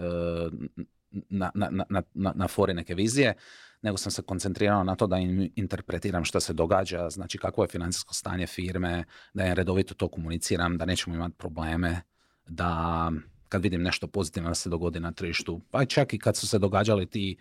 na, 1.12 1.50
na, 1.54 1.68
na, 1.70 2.02
na, 2.14 2.32
na 2.34 2.48
fori 2.48 2.74
neke 2.74 2.94
vizije, 2.94 3.34
nego 3.82 3.96
sam 3.96 4.12
se 4.12 4.22
koncentrirao 4.22 4.84
na 4.84 4.96
to 4.96 5.06
da 5.06 5.16
im 5.16 5.52
interpretiram 5.56 6.24
što 6.24 6.40
se 6.40 6.52
događa, 6.52 7.10
znači 7.10 7.38
kakvo 7.38 7.64
je 7.64 7.68
financijsko 7.68 8.14
stanje 8.14 8.46
firme, 8.46 9.04
da 9.34 9.46
im 9.46 9.52
redovito 9.52 9.94
to 9.94 10.08
komuniciram, 10.08 10.78
da 10.78 10.84
nećemo 10.84 11.16
imati 11.16 11.34
probleme, 11.38 12.02
da 12.48 13.12
kad 13.52 13.62
vidim 13.62 13.82
nešto 13.82 14.06
pozitivno 14.06 14.48
da 14.48 14.54
se 14.54 14.68
dogodi 14.68 15.00
na 15.00 15.12
tržištu, 15.12 15.60
pa 15.70 15.84
čak 15.84 16.14
i 16.14 16.18
kad 16.18 16.36
su 16.36 16.48
se 16.48 16.58
događali 16.58 17.06
ti 17.06 17.36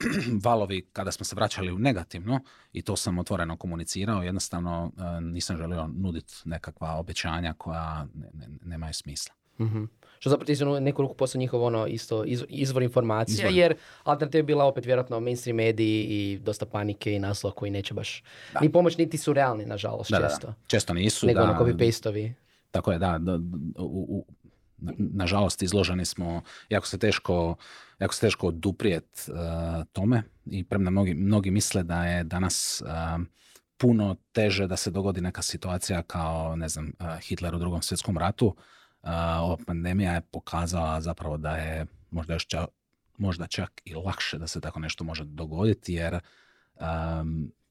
valovi 0.44 0.86
kada 0.92 1.10
smo 1.10 1.24
se 1.24 1.36
vraćali 1.36 1.72
u 1.72 1.78
negativno 1.78 2.40
i 2.72 2.82
to 2.82 2.96
sam 2.96 3.18
otvoreno 3.18 3.56
komunicirao, 3.56 4.22
jednostavno 4.22 4.92
e, 4.98 5.20
nisam 5.20 5.56
želio 5.56 5.86
nuditi 5.86 6.34
nekakva 6.44 6.96
obećanja 6.96 7.54
koja 7.58 8.06
ne, 8.14 8.46
nemaju 8.64 8.94
smisla. 8.94 9.34
mm 9.58 9.84
Što 10.18 10.30
zapravo 10.30 10.46
ti 10.46 10.56
su 10.56 10.80
neku 10.80 11.02
ruku 11.02 11.14
posao 11.14 11.38
njihov 11.38 11.64
ono 11.64 11.86
isto 11.86 12.24
izvor 12.48 12.82
informacija, 12.82 13.48
jer 13.48 13.74
alternativa 14.04 14.38
je 14.38 14.42
bila 14.42 14.64
opet 14.64 14.86
vjerojatno 14.86 15.20
mainstream 15.20 15.56
mediji 15.56 16.04
i 16.04 16.38
dosta 16.38 16.66
panike 16.66 17.14
i 17.14 17.18
naslova 17.18 17.54
koji 17.54 17.70
neće 17.70 17.94
baš 17.94 18.22
ni 18.60 18.72
pomoć, 18.72 18.96
niti 18.96 19.18
su 19.18 19.32
realni, 19.32 19.66
nažalost, 19.66 20.10
često. 20.10 20.54
Često 20.66 20.94
nisu. 20.94 21.26
Nego 21.26 21.42
ono 21.42 21.52
copy 21.52 21.86
paste 21.86 22.34
Tako 22.70 22.92
je, 22.92 22.98
da. 22.98 23.20
u, 23.78 24.24
nažalost 24.98 25.62
izloženi 25.62 26.04
smo, 26.04 26.42
jako 26.68 26.86
se 26.86 26.98
teško, 26.98 27.56
jako 27.98 28.14
se 28.14 28.20
teško 28.20 28.46
oduprijet 28.46 29.28
uh, 29.28 29.84
tome 29.92 30.22
i 30.46 30.64
premda 30.64 30.90
mnogi, 30.90 31.14
mnogi 31.14 31.50
misle 31.50 31.82
da 31.82 32.04
je 32.04 32.24
danas 32.24 32.82
uh, 32.84 33.24
puno 33.76 34.16
teže 34.32 34.66
da 34.66 34.76
se 34.76 34.90
dogodi 34.90 35.20
neka 35.20 35.42
situacija 35.42 36.02
kao, 36.02 36.56
ne 36.56 36.68
znam, 36.68 36.92
uh, 37.00 37.18
Hitler 37.20 37.54
u 37.54 37.58
drugom 37.58 37.82
svjetskom 37.82 38.18
ratu. 38.18 38.56
Ova 39.40 39.56
pandemija 39.66 40.14
je 40.14 40.20
pokazala 40.20 41.00
zapravo 41.00 41.36
da 41.36 41.56
je 41.56 41.86
možda 42.10 42.32
još 42.32 42.46
čak, 42.46 42.68
možda 43.18 43.46
čak 43.46 43.80
i 43.84 43.94
lakše 43.94 44.38
da 44.38 44.46
se 44.46 44.60
tako 44.60 44.80
nešto 44.80 45.04
može 45.04 45.24
dogoditi, 45.24 45.94
jer 45.94 46.20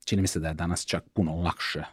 čini 0.06 0.22
mi 0.22 0.28
se 0.28 0.39
da 0.39 0.48
je 0.48 0.54
danas 0.54 0.86
čak 0.86 1.04
puno 1.13 1.36
lakše 1.36 1.84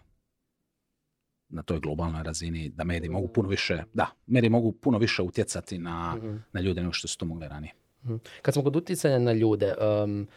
na 1.53 1.63
toj 1.63 1.81
globalnoj 1.81 2.23
razini 2.23 2.69
da 2.69 2.85
mediji 2.85 3.11
mogu 3.11 3.29
puno 3.29 3.49
više, 3.49 3.83
da, 3.95 4.07
mediji 4.27 4.51
mogu 4.51 4.73
puno 4.73 4.99
više 4.99 5.23
utjecati 5.23 5.79
na, 5.79 6.15
mm 6.17 6.45
na 6.53 6.61
ljude 6.61 6.81
nego 6.81 6.93
što 6.93 7.09
su 7.09 7.19
to 7.19 7.25
mogli 7.25 7.49
ranije. 7.49 7.73
Mhm. 8.05 8.17
Kad 8.43 8.55
smo 8.55 8.63
kod 8.63 8.77
utjecanja 8.77 9.19
na 9.19 9.33
ljude, 9.33 9.75
um, 10.05 10.29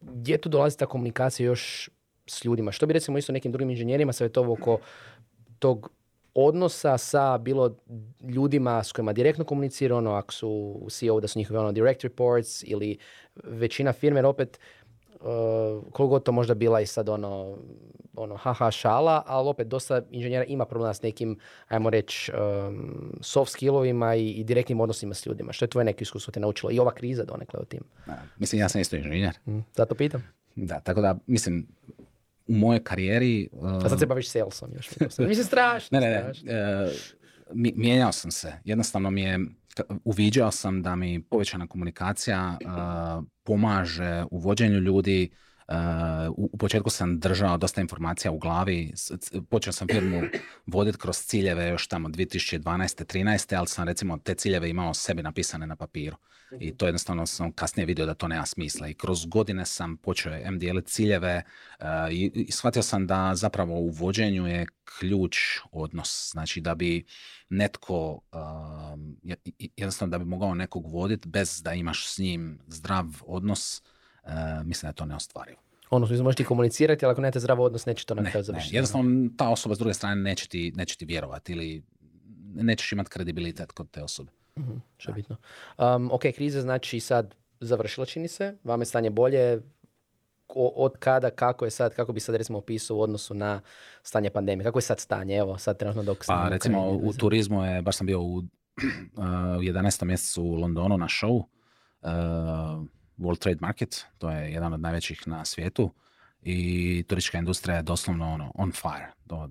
gdje 0.00 0.38
tu 0.38 0.48
dolazi 0.48 0.78
ta 0.78 0.86
komunikacija 0.86 1.46
još 1.46 1.90
s 2.26 2.44
ljudima? 2.44 2.72
Što 2.72 2.86
bi 2.86 2.92
recimo 2.92 3.18
isto 3.18 3.32
nekim 3.32 3.52
drugim 3.52 3.70
inženjerima 3.70 4.12
savjetovao 4.12 4.52
oko 4.52 4.78
tog 5.58 5.90
odnosa 6.34 6.98
sa 6.98 7.38
bilo 7.38 7.76
ljudima 8.22 8.84
s 8.84 8.92
kojima 8.92 9.12
direktno 9.12 9.44
komunicira, 9.44 9.96
ono 9.96 10.12
ako 10.12 10.32
su 10.32 10.80
CEO 10.90 11.20
da 11.20 11.28
su 11.28 11.38
njihove 11.38 11.60
ono 11.60 11.72
direct 11.72 12.02
reports 12.02 12.62
ili 12.66 12.98
većina 13.44 13.92
firme, 13.92 14.26
opet 14.26 14.58
uh, 14.58 14.79
koliko 15.92 16.06
god 16.06 16.22
to 16.22 16.32
možda 16.32 16.54
bila 16.54 16.80
i 16.80 16.86
sad 16.86 17.08
ono, 17.08 17.58
ono 18.16 18.36
haha 18.36 18.70
šala, 18.70 19.22
ali 19.26 19.48
opet 19.48 19.66
dosta 19.66 20.02
inženjera 20.10 20.44
ima 20.44 20.64
problema 20.64 20.94
s 20.94 21.02
nekim, 21.02 21.38
ajmo 21.68 21.90
reći, 21.90 22.32
um, 22.32 23.12
soft 23.20 23.52
skillovima 23.52 24.14
i, 24.14 24.30
i 24.30 24.44
direktnim 24.44 24.80
odnosima 24.80 25.14
s 25.14 25.26
ljudima. 25.26 25.52
Što 25.52 25.64
je 25.64 25.68
tvoje 25.68 25.84
neko 25.84 26.02
iskustvo 26.02 26.30
te 26.32 26.40
naučilo? 26.40 26.72
I 26.72 26.78
ova 26.78 26.94
kriza 26.94 27.24
donekle 27.24 27.60
o 27.60 27.64
tim. 27.64 27.80
mislim, 28.38 28.60
ja 28.60 28.68
sam 28.68 28.80
isto 28.80 28.96
inženjer. 28.96 29.38
Mm, 29.46 29.58
zato 29.76 29.94
pitam. 29.94 30.28
Da, 30.56 30.80
tako 30.80 31.00
da, 31.00 31.18
mislim, 31.26 31.66
u 32.46 32.52
mojoj 32.52 32.84
karijeri... 32.84 33.48
Uh, 33.52 33.72
A 33.72 33.88
sad 33.88 33.98
se 33.98 34.06
baviš 34.06 34.28
salesom 34.28 34.70
još. 34.74 34.90
mislim, 35.00 35.44
strašno. 35.52 36.00
ne, 36.00 36.10
ne, 36.10 36.32
ne. 36.42 36.84
Uh, 36.84 36.92
mijenjao 37.52 38.12
sam 38.12 38.30
se. 38.30 38.52
Jednostavno 38.64 39.10
mi 39.10 39.22
je 39.22 39.38
uviđao 40.04 40.50
sam 40.50 40.82
da 40.82 40.96
mi 40.96 41.22
povećana 41.22 41.66
komunikacija 41.66 42.58
uh, 42.64 43.24
pomaže 43.42 44.24
u 44.30 44.38
vođenju 44.38 44.78
ljudi. 44.78 45.30
Uh, 45.70 46.34
u, 46.36 46.56
početku 46.58 46.90
sam 46.90 47.18
držao 47.18 47.56
dosta 47.56 47.80
informacija 47.80 48.32
u 48.32 48.38
glavi. 48.38 48.92
Počeo 49.50 49.72
sam 49.72 49.88
firmu 49.88 50.22
voditi 50.66 50.98
kroz 50.98 51.16
ciljeve 51.16 51.68
još 51.68 51.86
tamo 51.86 52.08
2012. 52.08 52.60
13. 52.62 53.56
ali 53.56 53.66
sam 53.66 53.84
recimo 53.88 54.18
te 54.18 54.34
ciljeve 54.34 54.70
imao 54.70 54.94
sebi 54.94 55.22
napisane 55.22 55.66
na 55.66 55.76
papiru. 55.76 56.16
I 56.60 56.76
to 56.76 56.86
jednostavno 56.86 57.26
sam 57.26 57.52
kasnije 57.52 57.86
vidio 57.86 58.06
da 58.06 58.14
to 58.14 58.28
nema 58.28 58.46
smisla. 58.46 58.88
I 58.88 58.94
kroz 58.94 59.26
godine 59.26 59.66
sam 59.66 59.96
počeo 59.96 60.50
MDL 60.50 60.78
ciljeve 60.84 61.42
uh, 61.78 61.86
i, 62.10 62.30
i 62.34 62.52
shvatio 62.52 62.82
sam 62.82 63.06
da 63.06 63.34
zapravo 63.34 63.74
u 63.74 63.88
vođenju 63.88 64.46
je 64.46 64.66
ključ 64.98 65.36
odnos. 65.72 66.30
Znači 66.32 66.60
da 66.60 66.74
bi 66.74 67.04
netko, 67.48 68.20
um, 68.32 69.16
jednostavno 69.76 70.10
da 70.10 70.18
bi 70.18 70.24
mogao 70.24 70.54
nekog 70.54 70.92
voditi 70.92 71.28
bez 71.28 71.62
da 71.62 71.74
imaš 71.74 72.14
s 72.14 72.18
njim 72.18 72.58
zdrav 72.66 73.06
odnos, 73.26 73.82
uh, 73.84 73.99
mislim 74.64 74.86
da 74.86 74.88
je 74.88 74.94
to 74.94 75.06
neostvarivo. 75.06 75.60
Ono, 75.90 76.06
mislim, 76.06 76.24
možeš 76.24 76.36
ti 76.36 76.44
komunicirati, 76.44 77.04
ali 77.04 77.12
ako 77.12 77.20
nemate 77.20 77.40
zdrav 77.40 77.60
odnos, 77.60 77.86
neće 77.86 78.06
to 78.06 78.14
na 78.14 78.30
kraju 78.30 78.44
završiti. 78.44 78.76
jednostavno, 78.76 79.30
ta 79.36 79.48
osoba 79.48 79.74
s 79.74 79.78
druge 79.78 79.94
strane 79.94 80.16
neće 80.16 80.48
ti, 80.48 80.72
neće 80.76 80.96
ti 80.96 81.04
vjerovati 81.04 81.52
ili 81.52 81.82
nećeš 82.54 82.92
imati 82.92 83.10
kredibilitet 83.10 83.72
kod 83.72 83.90
te 83.90 84.02
osobe. 84.02 84.30
Uh-huh, 84.56 84.80
što 84.96 85.10
je 85.10 85.14
bitno. 85.14 85.36
Um, 85.78 86.10
ok, 86.12 86.22
kriza 86.34 86.60
znači 86.60 87.00
sad 87.00 87.34
završila 87.60 88.06
čini 88.06 88.28
se, 88.28 88.56
vam 88.64 88.80
je 88.80 88.84
stanje 88.84 89.10
bolje, 89.10 89.60
od 90.54 90.96
kada, 90.98 91.30
kako 91.30 91.64
je 91.64 91.70
sad, 91.70 91.94
kako 91.94 92.12
bi 92.12 92.20
sad 92.20 92.34
recimo 92.34 92.58
opisao 92.58 92.96
u 92.96 93.00
odnosu 93.00 93.34
na 93.34 93.60
stanje 94.02 94.30
pandemije? 94.30 94.64
Kako 94.64 94.78
je 94.78 94.82
sad 94.82 95.00
stanje? 95.00 95.36
Evo, 95.36 95.58
sad 95.58 95.78
trenutno 95.78 96.02
dok 96.02 96.24
sam... 96.24 96.36
Pa 96.36 96.48
recimo 96.48 96.88
u 96.88 97.12
turizmu 97.12 97.64
je, 97.64 97.82
baš 97.82 97.96
sam 97.96 98.06
bio 98.06 98.20
u, 98.20 98.36
uh, 98.36 98.44
u 99.58 99.62
11. 99.62 100.04
mjesecu 100.04 100.42
u 100.42 100.54
Londonu 100.54 100.98
na 100.98 101.06
show 101.06 101.42
uh, 102.02 102.86
World 103.20 103.38
Trade 103.38 103.58
Market, 103.60 104.06
to 104.18 104.30
je 104.30 104.52
jedan 104.52 104.72
od 104.72 104.80
najvećih 104.80 105.28
na 105.28 105.44
svijetu 105.44 105.90
i 106.42 107.04
turistička 107.08 107.38
industrija 107.38 107.76
je 107.76 107.82
doslovno 107.82 108.32
ono, 108.32 108.52
on 108.54 108.72
fire. 108.72 109.12
Do, 109.24 109.48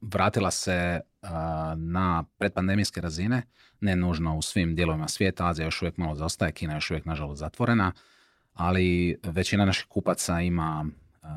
vratila 0.00 0.50
se 0.50 1.00
uh, 1.22 1.28
na 1.76 2.24
predpandemijske 2.38 3.00
razine, 3.00 3.42
ne 3.80 3.96
nužno 3.96 4.36
u 4.36 4.42
svim 4.42 4.74
dijelovima 4.74 5.08
svijeta, 5.08 5.48
Azija 5.48 5.64
još 5.64 5.82
uvijek 5.82 5.96
malo 5.96 6.14
zaostaje, 6.14 6.52
Kina 6.52 6.74
još 6.74 6.90
uvijek 6.90 7.04
nažalost 7.04 7.38
zatvorena, 7.38 7.92
ali 8.54 9.18
većina 9.22 9.64
naših 9.64 9.86
kupaca 9.88 10.40
ima 10.40 10.84
uh, 10.86 11.28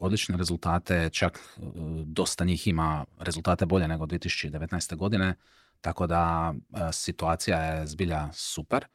odlične 0.00 0.36
rezultate, 0.36 1.10
čak 1.12 1.38
uh, 1.56 1.72
dosta 2.06 2.44
njih 2.44 2.66
ima 2.66 3.04
rezultate 3.18 3.66
bolje 3.66 3.88
nego 3.88 4.06
2019. 4.06 4.96
godine, 4.96 5.34
tako 5.80 6.06
da 6.06 6.54
uh, 6.54 6.80
situacija 6.92 7.58
je 7.58 7.86
zbilja 7.86 8.28
super. 8.32 8.86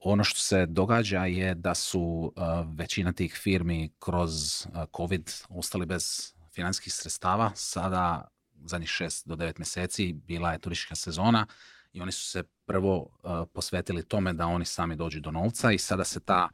Ono 0.00 0.24
što 0.24 0.40
se 0.40 0.66
događa 0.66 1.24
je 1.24 1.54
da 1.54 1.74
su 1.74 2.32
većina 2.76 3.12
tih 3.12 3.34
firmi 3.42 3.92
kroz 3.98 4.66
COVID 4.96 5.30
ostali 5.48 5.86
bez 5.86 6.34
financijskih 6.54 6.92
sredstava. 6.92 7.50
Sada, 7.54 8.28
zadnjih 8.64 8.88
šest 8.88 9.28
do 9.28 9.36
devet 9.36 9.58
mjeseci, 9.58 10.12
bila 10.12 10.52
je 10.52 10.58
turistička 10.58 10.94
sezona 10.94 11.46
i 11.92 12.00
oni 12.00 12.12
su 12.12 12.30
se 12.30 12.42
prvo 12.66 13.10
posvetili 13.52 14.08
tome 14.08 14.32
da 14.32 14.46
oni 14.46 14.64
sami 14.64 14.96
dođu 14.96 15.20
do 15.20 15.30
novca 15.30 15.72
i 15.72 15.78
sada 15.78 16.04
se 16.04 16.20
ta 16.20 16.48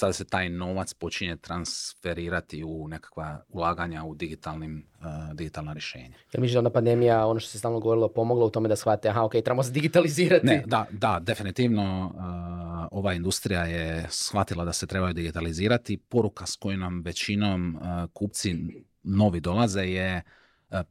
sada 0.00 0.12
se 0.12 0.24
taj 0.24 0.48
novac 0.48 0.94
počinje 0.94 1.36
transferirati 1.36 2.64
u 2.64 2.88
nekakva 2.88 3.44
ulaganja 3.48 4.04
u 4.04 4.14
digitalnim, 4.14 4.86
uh, 5.00 5.34
digitalna 5.34 5.72
rješenja. 5.72 6.16
Jel 6.32 6.40
misliš 6.40 6.52
da 6.52 6.58
ona 6.58 6.70
pandemija, 6.70 7.26
ono 7.26 7.40
što 7.40 7.50
se 7.50 7.58
stalno 7.58 7.80
govorilo, 7.80 8.08
pomoglo 8.08 8.46
u 8.46 8.50
tome 8.50 8.68
da 8.68 8.76
shvate, 8.76 9.08
aha, 9.08 9.24
ok, 9.24 9.32
trebamo 9.32 9.62
se 9.62 9.70
digitalizirati? 9.70 10.46
Ne, 10.46 10.62
da, 10.66 10.86
da, 10.90 11.18
definitivno 11.22 12.12
uh, 12.14 12.98
ova 12.98 13.12
industrija 13.14 13.64
je 13.64 14.06
shvatila 14.10 14.64
da 14.64 14.72
se 14.72 14.86
trebaju 14.86 15.14
digitalizirati. 15.14 15.96
Poruka 15.96 16.46
s 16.46 16.56
kojom 16.56 16.80
nam 16.80 17.02
većinom 17.04 17.76
uh, 17.76 18.10
kupci 18.12 18.56
novi 19.02 19.40
dolaze 19.40 19.82
je 19.82 20.22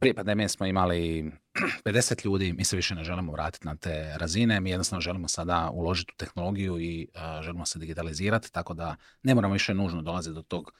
prije 0.00 0.14
pandemije 0.14 0.48
smo 0.48 0.66
imali 0.66 1.32
50 1.84 2.24
ljudi, 2.24 2.52
mi 2.52 2.64
se 2.64 2.76
više 2.76 2.94
ne 2.94 3.04
želimo 3.04 3.32
vratiti 3.32 3.66
na 3.66 3.76
te 3.76 4.14
razine, 4.18 4.60
mi 4.60 4.70
jednostavno 4.70 5.00
želimo 5.00 5.28
sada 5.28 5.70
uložiti 5.72 6.12
u 6.14 6.18
tehnologiju 6.18 6.80
i 6.80 7.08
želimo 7.42 7.66
se 7.66 7.78
digitalizirati, 7.78 8.52
tako 8.52 8.74
da 8.74 8.96
ne 9.22 9.34
moramo 9.34 9.52
više 9.52 9.74
nužno 9.74 10.02
dolaziti 10.02 10.34
do 10.34 10.42
tog 10.42 10.72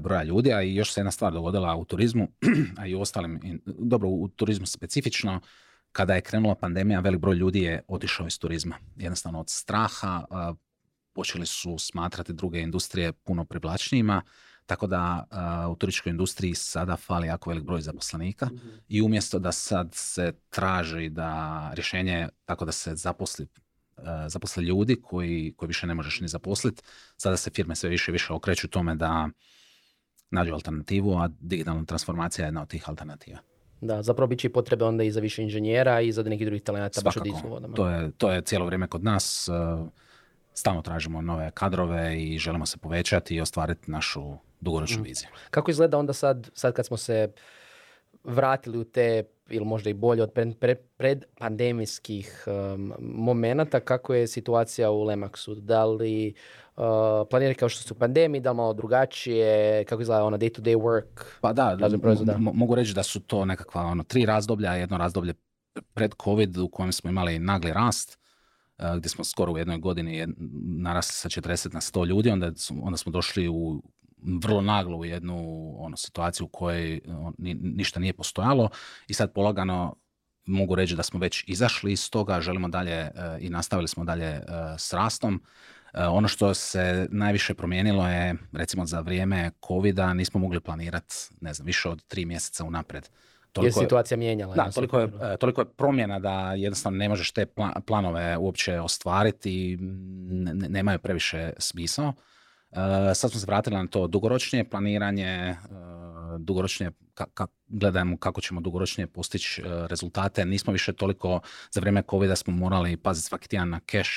broja 0.00 0.22
ljudi, 0.22 0.52
a 0.52 0.62
i 0.62 0.74
još 0.74 0.92
se 0.92 1.00
jedna 1.00 1.10
stvar 1.10 1.32
dogodila 1.32 1.76
u 1.76 1.84
turizmu, 1.84 2.28
a 2.78 2.86
i 2.86 2.94
u 2.94 3.00
ostalim, 3.00 3.60
dobro 3.66 4.08
u 4.08 4.28
turizmu 4.28 4.66
specifično, 4.66 5.40
kada 5.92 6.14
je 6.14 6.20
krenula 6.20 6.54
pandemija, 6.54 7.00
velik 7.00 7.20
broj 7.20 7.36
ljudi 7.36 7.62
je 7.62 7.82
otišao 7.88 8.26
iz 8.26 8.38
turizma. 8.38 8.76
Jednostavno 8.96 9.40
od 9.40 9.50
straha 9.50 10.24
počeli 11.12 11.46
su 11.46 11.78
smatrati 11.78 12.32
druge 12.32 12.60
industrije 12.60 13.12
puno 13.12 13.44
privlačnijima, 13.44 14.22
tako 14.66 14.86
da 14.86 15.26
u 15.70 15.74
turističkoj 15.74 16.10
industriji 16.10 16.54
sada 16.54 16.96
fali 16.96 17.26
jako 17.26 17.50
velik 17.50 17.64
broj 17.64 17.80
zaposlenika 17.80 18.46
mhm. 18.46 18.68
i 18.88 19.02
umjesto 19.02 19.38
da 19.38 19.52
sad 19.52 19.88
se 19.92 20.32
traži 20.50 21.08
da 21.08 21.70
rješenje 21.74 22.28
tako 22.44 22.64
da 22.64 22.72
se 22.72 22.96
zaposli 22.96 23.46
zaposle 24.26 24.62
ljudi 24.62 24.96
koji, 25.02 25.54
koji 25.56 25.66
više 25.66 25.86
ne 25.86 25.94
možeš 25.94 26.20
ni 26.20 26.28
zaposliti, 26.28 26.82
sada 27.16 27.36
se 27.36 27.50
firme 27.50 27.74
sve 27.74 27.90
više 27.90 28.10
i 28.10 28.12
više 28.12 28.32
okreću 28.32 28.68
tome 28.68 28.94
da 28.94 29.28
nađu 30.30 30.52
alternativu, 30.52 31.18
a 31.18 31.28
digitalna 31.40 31.84
transformacija 31.84 32.44
je 32.44 32.46
jedna 32.46 32.62
od 32.62 32.68
tih 32.68 32.88
alternativa. 32.88 33.38
Da, 33.80 34.02
zapravo 34.02 34.26
bit 34.26 34.38
će 34.38 34.46
i 34.46 34.52
potrebe 34.52 34.84
onda 34.84 35.04
i 35.04 35.10
za 35.10 35.20
više 35.20 35.42
inženjera 35.42 36.00
i 36.00 36.12
za 36.12 36.22
nekih 36.22 36.46
drugih 36.46 36.62
talenata 36.62 37.00
baš 37.04 37.14
To 37.76 37.88
je, 37.88 38.10
to 38.18 38.30
je 38.30 38.42
cijelo 38.42 38.66
vrijeme 38.66 38.86
kod 38.86 39.04
nas. 39.04 39.48
Stalno 40.54 40.82
tražimo 40.82 41.22
nove 41.22 41.50
kadrove 41.50 42.22
i 42.22 42.38
želimo 42.38 42.66
se 42.66 42.78
povećati 42.78 43.34
i 43.34 43.40
ostvariti 43.40 43.90
našu 43.90 44.36
dugoročnu 44.64 45.00
mm. 45.00 45.04
viziju. 45.04 45.28
Kako 45.50 45.70
izgleda 45.70 45.98
onda 45.98 46.12
sad, 46.12 46.50
sad 46.54 46.74
kad 46.74 46.86
smo 46.86 46.96
se 46.96 47.28
vratili 48.24 48.78
u 48.78 48.84
te 48.84 49.24
ili 49.48 49.64
možda 49.64 49.90
i 49.90 49.94
bolje 49.94 50.22
od 50.22 50.32
pred, 50.32 50.56
pred, 50.96 51.24
pandemijskih 51.38 52.44
um, 52.46 52.92
momenata, 53.00 53.80
kako 53.80 54.14
je 54.14 54.26
situacija 54.26 54.90
u 54.90 55.04
Lemaxu? 55.04 55.60
Da 55.60 55.84
li 55.84 56.34
uh, 56.76 56.82
planirate 57.30 57.58
kao 57.58 57.68
što 57.68 57.82
su 57.82 57.94
u 57.94 57.98
pandemiji, 57.98 58.40
da 58.40 58.52
malo 58.52 58.72
drugačije, 58.72 59.84
kako 59.84 60.02
izgleda 60.02 60.24
ono 60.24 60.36
day-to-day 60.36 60.76
work? 60.76 61.24
Pa 61.40 61.52
da, 61.52 61.78
mogu 62.38 62.74
reći 62.74 62.94
da 62.94 63.02
su 63.02 63.20
to 63.20 63.44
nekakva 63.44 63.82
ono, 63.82 64.02
tri 64.02 64.26
razdoblja, 64.26 64.72
jedno 64.72 64.98
razdoblje 64.98 65.34
pred 65.94 66.14
COVID 66.24 66.58
u 66.58 66.68
kojem 66.68 66.92
smo 66.92 67.10
imali 67.10 67.38
nagli 67.38 67.72
rast, 67.72 68.18
uh, 68.78 68.96
gdje 68.96 69.08
smo 69.08 69.24
skoro 69.24 69.52
u 69.52 69.58
jednoj 69.58 69.78
godini 69.78 70.26
narasli 70.78 71.12
sa 71.12 71.40
40 71.40 71.74
na 71.74 71.80
100 71.80 72.06
ljudi, 72.06 72.30
onda, 72.30 72.50
onda 72.82 72.96
smo 72.96 73.12
došli 73.12 73.48
u 73.48 73.82
vrlo 74.24 74.60
naglo 74.60 74.96
u 74.96 75.04
jednu 75.04 75.36
ono, 75.78 75.96
situaciju 75.96 76.46
u 76.46 76.48
kojoj 76.48 77.00
ništa 77.60 78.00
nije 78.00 78.12
postojalo 78.12 78.68
i 79.08 79.14
sad 79.14 79.32
polagano 79.32 79.96
mogu 80.46 80.74
reći 80.74 80.96
da 80.96 81.02
smo 81.02 81.20
već 81.20 81.44
izašli 81.46 81.92
iz 81.92 82.10
toga, 82.10 82.40
želimo 82.40 82.68
dalje 82.68 82.92
e, 82.92 83.10
i 83.40 83.50
nastavili 83.50 83.88
smo 83.88 84.04
dalje 84.04 84.26
e, 84.26 84.42
s 84.78 84.92
rastom. 84.92 85.42
E, 85.94 86.04
ono 86.04 86.28
što 86.28 86.54
se 86.54 87.08
najviše 87.10 87.54
promijenilo 87.54 88.08
je, 88.08 88.34
recimo 88.52 88.86
za 88.86 89.00
vrijeme 89.00 89.50
covid 89.66 89.98
nismo 90.14 90.40
mogli 90.40 90.60
planirati, 90.60 91.14
ne 91.40 91.54
znam, 91.54 91.66
više 91.66 91.88
od 91.88 92.04
tri 92.06 92.24
mjeseca 92.24 92.64
unaprijed. 92.64 93.08
Toliko 93.52 93.80
je 93.80 93.84
situacija 93.84 94.18
mijenjala. 94.18 94.54
Da, 94.54 94.70
toliko 94.70 94.98
je, 94.98 95.10
toliko 95.40 95.60
je 95.60 95.64
promjena 95.64 96.18
da 96.18 96.54
jednostavno 96.54 96.98
ne 96.98 97.08
možeš 97.08 97.30
te 97.30 97.46
planove 97.86 98.36
uopće 98.36 98.80
ostvariti, 98.80 99.78
nemaju 100.68 100.98
previše 100.98 101.52
smisao. 101.58 102.12
Eh, 102.74 103.14
sad 103.14 103.30
smo 103.30 103.40
se 103.40 103.46
vratili 103.46 103.76
na 103.76 103.86
to 103.86 104.06
dugoročnije 104.06 104.70
planiranje, 104.70 105.26
eh, 105.26 105.56
dugoročnije 106.38 106.90
ka, 107.14 107.46
gledamo 107.66 108.16
kako 108.16 108.40
ćemo 108.40 108.60
dugoročnije 108.60 109.06
postići 109.06 109.62
eh, 109.62 109.86
rezultate. 109.86 110.44
Nismo 110.44 110.72
više 110.72 110.92
toliko 110.92 111.40
za 111.70 111.80
vrijeme 111.80 112.02
covid 112.10 112.30
smo 112.36 112.54
morali 112.56 112.96
paziti 112.96 113.28
svaki 113.28 113.48
tjedan 113.48 113.68
na 113.68 113.80
cash 113.90 114.10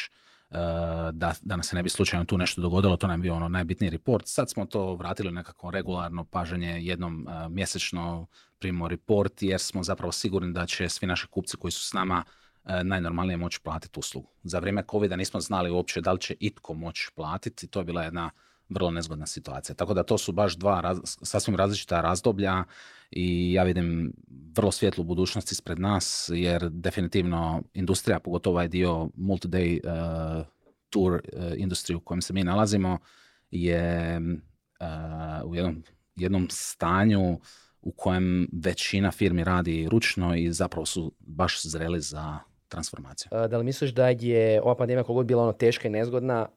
da, 1.11 1.33
da 1.41 1.55
nas 1.55 1.67
se 1.67 1.75
ne 1.75 1.83
bi 1.83 1.89
slučajno 1.89 2.25
tu 2.25 2.37
nešto 2.37 2.61
dogodilo, 2.61 2.97
to 2.97 3.07
nam 3.07 3.19
je 3.19 3.21
bio 3.21 3.35
ono 3.35 3.49
najbitniji 3.49 3.89
report. 3.89 4.27
Sad 4.27 4.49
smo 4.49 4.65
to 4.65 4.95
vratili 4.95 5.31
nekako 5.31 5.71
regularno 5.71 6.25
paženje 6.25 6.79
jednom 6.81 7.27
mjesečno 7.49 8.27
primimo 8.59 8.87
report 8.87 9.41
jer 9.41 9.59
smo 9.59 9.83
zapravo 9.83 10.11
sigurni 10.11 10.53
da 10.53 10.65
će 10.65 10.89
svi 10.89 11.07
naši 11.07 11.27
kupci 11.27 11.57
koji 11.57 11.71
su 11.71 11.83
s 11.83 11.93
nama 11.93 12.23
najnormalnije 12.83 13.37
moći 13.37 13.59
platiti 13.63 13.99
uslugu. 13.99 14.29
Za 14.43 14.59
vrijeme 14.59 14.83
covid 14.91 15.11
nismo 15.17 15.39
znali 15.39 15.69
uopće 15.69 16.01
da 16.01 16.11
li 16.11 16.19
će 16.19 16.35
itko 16.39 16.73
moći 16.73 17.09
platiti, 17.15 17.67
to 17.67 17.79
je 17.79 17.85
bila 17.85 18.03
jedna 18.03 18.31
vrlo 18.69 18.91
nezgodna 18.91 19.25
situacija. 19.25 19.75
Tako 19.75 19.93
da 19.93 20.03
to 20.03 20.17
su 20.17 20.31
baš 20.31 20.55
dva 20.55 20.95
sasvim 21.03 21.55
različita 21.55 22.01
razdoblja 22.01 22.63
i 23.11 23.53
ja 23.53 23.63
vidim 23.63 24.13
vrlo 24.55 24.71
svjetlu 24.71 25.03
budućnost 25.03 25.51
ispred 25.51 25.79
nas 25.79 26.31
jer 26.33 26.69
definitivno 26.69 27.63
industrija, 27.73 28.19
pogotovo 28.19 28.53
ovaj 28.53 28.67
dio 28.67 29.09
multi-day 29.17 29.79
uh, 29.83 30.45
tour 30.89 31.13
uh, 31.13 31.19
industriju 31.57 31.97
u 31.97 32.01
kojem 32.01 32.21
se 32.21 32.33
mi 32.33 32.43
nalazimo 32.43 32.97
je 33.51 34.19
uh, 34.21 35.49
u 35.49 35.55
jednom, 35.55 35.83
jednom 36.15 36.47
stanju 36.49 37.39
u 37.81 37.91
kojem 37.91 38.49
većina 38.63 39.11
firmi 39.11 39.43
radi 39.43 39.87
ručno 39.91 40.35
i 40.35 40.51
zapravo 40.53 40.85
su 40.85 41.11
baš 41.19 41.63
zreli 41.63 42.01
za 42.01 42.39
transformaciju. 42.67 43.29
Da 43.49 43.57
li 43.57 43.63
misliš 43.63 43.91
da 43.91 44.07
je 44.09 44.61
ova 44.61 44.75
pandemija 44.75 45.03
koliko 45.03 45.23
bila 45.23 45.43
ono 45.43 45.53
teška 45.53 45.87
i 45.87 45.91
nezgodna, 45.91 46.47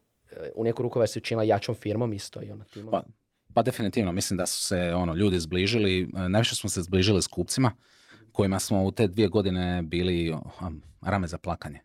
u 0.55 0.65
neku 0.65 0.83
ruku 0.83 1.07
se 1.07 1.19
učinila 1.19 1.45
jačom 1.45 1.75
firmom 1.75 2.13
isto 2.13 2.43
i 2.43 2.51
timom? 2.73 2.91
Pa, 2.91 3.03
pa 3.55 3.63
definitivno, 3.63 4.13
mislim 4.13 4.37
da 4.37 4.47
su 4.47 4.65
se 4.65 4.95
ono 4.95 5.15
ljudi 5.15 5.41
zbližili, 5.41 6.03
e, 6.03 6.29
najviše 6.29 6.55
smo 6.55 6.71
se 6.71 6.83
zbližili 6.83 7.23
s 7.23 7.27
kupcima 7.27 7.73
kojima 8.33 8.59
smo 8.59 8.85
u 8.85 8.91
te 8.91 9.07
dvije 9.07 9.29
godine 9.29 9.83
bili 9.83 10.37
rame 11.01 11.27
za 11.27 11.39
plakanje. 11.39 11.81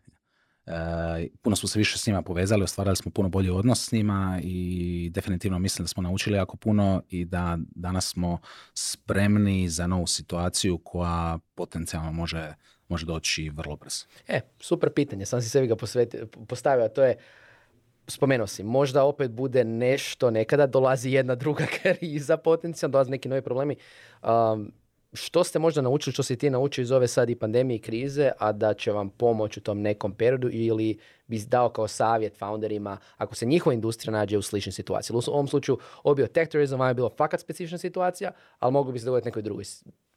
E, 0.66 1.28
puno 1.42 1.56
smo 1.56 1.68
se 1.68 1.78
više 1.78 1.98
s 1.98 2.06
njima 2.06 2.22
povezali, 2.22 2.62
ostvarali 2.62 2.96
smo 2.96 3.10
puno 3.10 3.28
bolji 3.28 3.50
odnos 3.50 3.86
s 3.86 3.92
njima 3.92 4.40
i 4.42 5.10
definitivno 5.14 5.58
mislim 5.58 5.84
da 5.84 5.88
smo 5.88 6.02
naučili 6.02 6.36
jako 6.36 6.56
puno 6.56 7.02
i 7.10 7.24
da 7.24 7.58
danas 7.74 8.08
smo 8.08 8.38
spremni 8.74 9.68
za 9.68 9.86
novu 9.86 10.06
situaciju 10.06 10.78
koja 10.78 11.38
potencijalno 11.54 12.12
može, 12.12 12.54
može 12.88 13.06
doći 13.06 13.50
vrlo 13.50 13.76
brzo. 13.76 14.04
E, 14.28 14.40
super 14.60 14.90
pitanje, 14.92 15.26
sam 15.26 15.42
si 15.42 15.48
sebi 15.48 15.66
ga 15.66 15.76
postavio, 16.48 16.88
to 16.88 17.04
je 17.04 17.16
spomenuo 18.08 18.46
si, 18.46 18.62
možda 18.62 19.04
opet 19.04 19.30
bude 19.30 19.64
nešto, 19.64 20.30
nekada 20.30 20.66
dolazi 20.66 21.10
jedna 21.10 21.34
druga 21.34 21.66
kriza 21.82 22.36
potencijalno, 22.36 22.92
dolaze 22.92 23.10
neki 23.10 23.28
novi 23.28 23.42
problemi. 23.42 23.76
Um, 24.22 24.72
što 25.12 25.44
ste 25.44 25.58
možda 25.58 25.82
naučili, 25.82 26.12
što 26.12 26.22
si 26.22 26.36
ti 26.36 26.50
naučio 26.50 26.82
iz 26.82 26.92
ove 26.92 27.08
sad 27.08 27.30
i 27.30 27.34
pandemije 27.34 27.76
i 27.76 27.80
krize, 27.80 28.30
a 28.38 28.52
da 28.52 28.74
će 28.74 28.92
vam 28.92 29.10
pomoći 29.10 29.60
u 29.60 29.62
tom 29.62 29.80
nekom 29.80 30.12
periodu 30.12 30.48
ili 30.52 30.98
bi 31.26 31.38
dao 31.38 31.68
kao 31.68 31.88
savjet 31.88 32.38
founderima 32.38 32.98
ako 33.16 33.34
se 33.34 33.46
njihova 33.46 33.74
industrija 33.74 34.12
nađe 34.12 34.38
u 34.38 34.42
sličnoj 34.42 34.72
situaciji. 34.72 35.16
U 35.16 35.20
ovom 35.26 35.48
slučaju 35.48 35.78
ovo 36.02 36.14
bio 36.14 36.26
tech 36.26 36.50
tourism, 36.50 36.74
vam 36.74 36.88
je 36.88 36.94
bilo 36.94 37.10
fakat 37.16 37.40
specifična 37.40 37.78
situacija, 37.78 38.30
ali 38.58 38.72
moglo 38.72 38.92
bi 38.92 38.98
se 38.98 39.04
dogoditi 39.04 39.28
nekoj 39.28 39.42
drugoj 39.42 39.64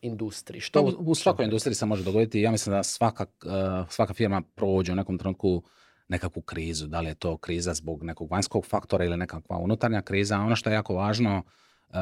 industriji. 0.01 0.61
Što 0.61 0.81
u, 0.81 0.93
u 0.99 1.15
svakoj 1.15 1.45
industriji 1.45 1.75
se 1.75 1.85
može 1.85 2.03
dogoditi. 2.03 2.41
Ja 2.41 2.51
mislim 2.51 2.75
da 2.75 2.83
svaka, 2.83 3.25
uh, 3.45 3.89
svaka 3.89 4.13
firma 4.13 4.41
prođe 4.55 4.91
u 4.91 4.95
nekom 4.95 5.17
trenutku 5.17 5.63
nekakvu 6.09 6.41
krizu, 6.41 6.87
da 6.87 7.01
li 7.01 7.07
je 7.07 7.15
to 7.15 7.37
kriza 7.37 7.73
zbog 7.73 8.03
nekog 8.03 8.31
vanjskog 8.31 8.65
faktora 8.65 9.05
ili 9.05 9.17
nekakva 9.17 9.57
unutarnja 9.57 10.01
kriza. 10.01 10.39
Ono 10.39 10.55
što 10.55 10.69
je 10.69 10.73
jako 10.73 10.95
važno, 10.95 11.43
uh, 11.87 11.95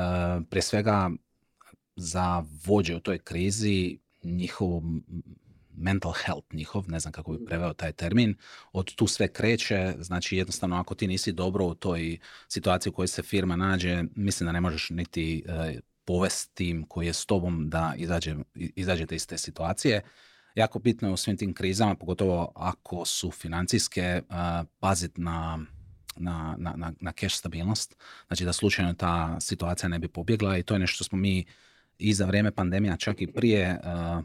prije 0.50 0.62
svega 0.62 1.10
za 1.96 2.43
vođe 2.65 2.96
u 2.96 3.00
toj 3.00 3.17
krizi, 3.20 4.00
njihov 4.24 4.82
mental 5.78 6.13
health 6.26 6.54
njihov, 6.54 6.84
ne 6.88 7.00
znam 7.00 7.12
kako 7.12 7.32
bi 7.32 7.46
preveo 7.46 7.74
taj 7.74 7.91
termin, 7.91 8.36
od 8.72 8.96
tu 8.96 9.08
sve 9.08 9.28
kreće, 9.28 9.96
znači 10.00 10.38
jednostavno 10.38 10.76
ako 10.76 10.96
ti 10.96 11.08
nisi 11.08 11.32
dobro 11.32 11.65
u 11.65 11.76
toj 11.76 12.17
situaciji 12.48 12.89
u 12.89 12.93
kojoj 12.93 13.08
se 13.08 13.24
firma 13.24 13.56
nađe, 13.56 14.04
mislim 14.15 14.46
da 14.46 14.52
ne 14.52 14.62
možeš 14.62 14.89
niti 14.89 15.43
uh, 15.48 15.54
povesti 16.06 16.56
tim 16.56 16.84
koji 16.84 17.08
je 17.08 17.13
s 17.13 17.26
tobom 17.26 17.70
da 17.70 17.93
izađe, 17.98 18.36
izađete 18.56 19.15
iz 19.15 19.28
te 19.28 19.38
situacije 19.38 20.02
jako 20.58 20.80
bitno 20.80 21.08
je 21.08 21.13
u 21.13 21.17
svim 21.17 21.38
tim 21.38 21.54
krizama, 21.54 21.96
pogotovo 21.96 22.52
ako 22.56 23.06
su 23.06 23.32
financijske, 23.32 24.22
uh, 24.30 24.36
paziti 24.80 25.22
na 25.22 25.60
na, 26.20 26.56
na, 26.58 26.93
na 27.00 27.12
cash 27.12 27.36
stabilnost, 27.36 27.96
znači 28.28 28.46
da 28.46 28.54
slučajno 28.54 28.93
ta 28.93 29.39
situacija 29.39 29.89
ne 29.89 30.00
bi 30.00 30.08
pobjegla 30.08 30.58
i 30.58 30.63
to 30.63 30.74
je 30.74 30.80
nešto 30.80 30.96
što 30.96 31.04
smo 31.04 31.17
mi 31.17 31.46
i 31.98 32.13
za 32.13 32.26
vrijeme 32.26 32.52
pandemija, 32.52 32.98
čak 32.98 33.22
i 33.22 33.28
prije, 33.28 33.80
uh, 33.84 34.24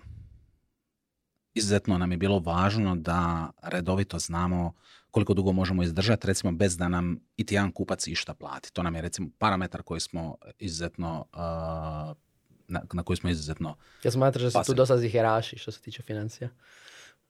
izuzetno 1.55 1.99
nam 1.99 2.11
je 2.11 2.16
bilo 2.16 2.38
važno 2.38 2.97
da 2.97 3.51
redovito 3.62 4.18
znamo 4.18 4.73
koliko 5.11 5.35
dugo 5.35 5.53
možemo 5.53 5.83
izdržati, 5.83 6.27
recimo 6.27 6.53
bez 6.53 6.77
da 6.77 6.88
nam 6.88 7.21
iti 7.37 7.55
jedan 7.55 7.73
kupac 7.73 8.07
išta 8.07 8.35
plati. 8.35 8.73
To 8.73 8.83
nam 8.83 8.95
je 8.95 9.03
recimo 9.03 9.29
parametar 9.38 9.83
koji 9.83 10.01
smo 10.01 10.37
izuzetno 10.59 11.27
uh, 11.33 12.16
na, 12.72 12.82
na 12.92 13.02
koju 13.02 13.16
smo 13.16 13.30
izuzetno... 13.30 13.76
Ja 14.04 14.11
smatraš 14.11 14.42
da 14.42 14.64
su 14.64 14.72
tu 14.72 14.76
dosta 14.76 14.98
ziheraši 14.98 15.58
što 15.58 15.72
se 15.72 15.80
tiče 15.80 16.02
financija? 16.02 16.48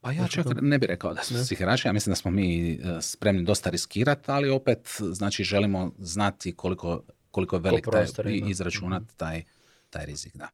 Pa 0.00 0.12
ja 0.12 0.28
čak 0.28 0.46
ne 0.60 0.78
bih 0.78 0.88
rekao 0.88 1.14
da 1.14 1.22
su 1.22 1.34
ziheraši, 1.34 1.88
ja 1.88 1.92
mislim 1.92 2.10
da 2.10 2.16
smo 2.16 2.30
mi 2.30 2.72
e, 2.72 2.78
spremni 3.00 3.44
dosta 3.44 3.70
riskirati, 3.70 4.30
ali 4.30 4.50
opet 4.50 5.00
znači 5.12 5.44
želimo 5.44 5.92
znati 5.98 6.56
koliko, 6.56 7.02
koliko 7.30 7.56
je 7.56 7.60
velik 7.60 7.86
taj, 7.92 8.06
i 8.32 8.42
izračunati 8.46 9.04
mhm. 9.04 9.16
taj, 9.16 9.42
taj 9.90 10.06
rizik. 10.06 10.36
Da. 10.36 10.48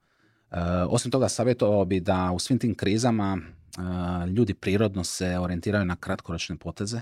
Uh, 0.50 0.58
osim 0.88 1.10
toga, 1.10 1.28
savjetovao 1.28 1.84
bi 1.84 2.00
da 2.00 2.30
u 2.34 2.38
svim 2.38 2.58
tim 2.58 2.74
krizama 2.74 3.38
uh, 3.78 4.28
ljudi 4.28 4.54
prirodno 4.54 5.04
se 5.04 5.38
orijentiraju 5.38 5.84
na 5.84 5.96
kratkoročne 5.96 6.56
poteze, 6.56 7.00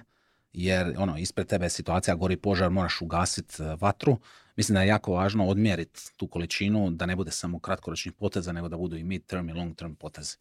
jer 0.57 0.95
ono, 0.99 1.19
ispred 1.19 1.47
tebe 1.47 1.66
je 1.66 1.71
situacija, 1.71 2.14
gori 2.14 2.37
požar, 2.37 2.71
moraš 2.71 3.01
ugasiti 3.03 3.62
vatru, 3.81 4.19
Mislim 4.57 4.75
da 4.75 4.83
je 4.83 4.88
jako 4.88 5.12
važno 5.12 5.47
odmjeriti 5.47 6.01
tu 6.16 6.29
količinu 6.29 6.90
da 6.90 7.07
ne 7.07 7.16
bude 7.16 7.31
samo 7.31 7.59
kratkoročnih 7.59 8.12
poteza, 8.12 8.53
nego 8.53 8.69
da 8.69 8.77
budu 8.77 8.97
i 8.97 9.05
mid-term 9.05 9.51
i 9.51 9.53
long-term 9.53 9.95
potezi. 9.95 10.37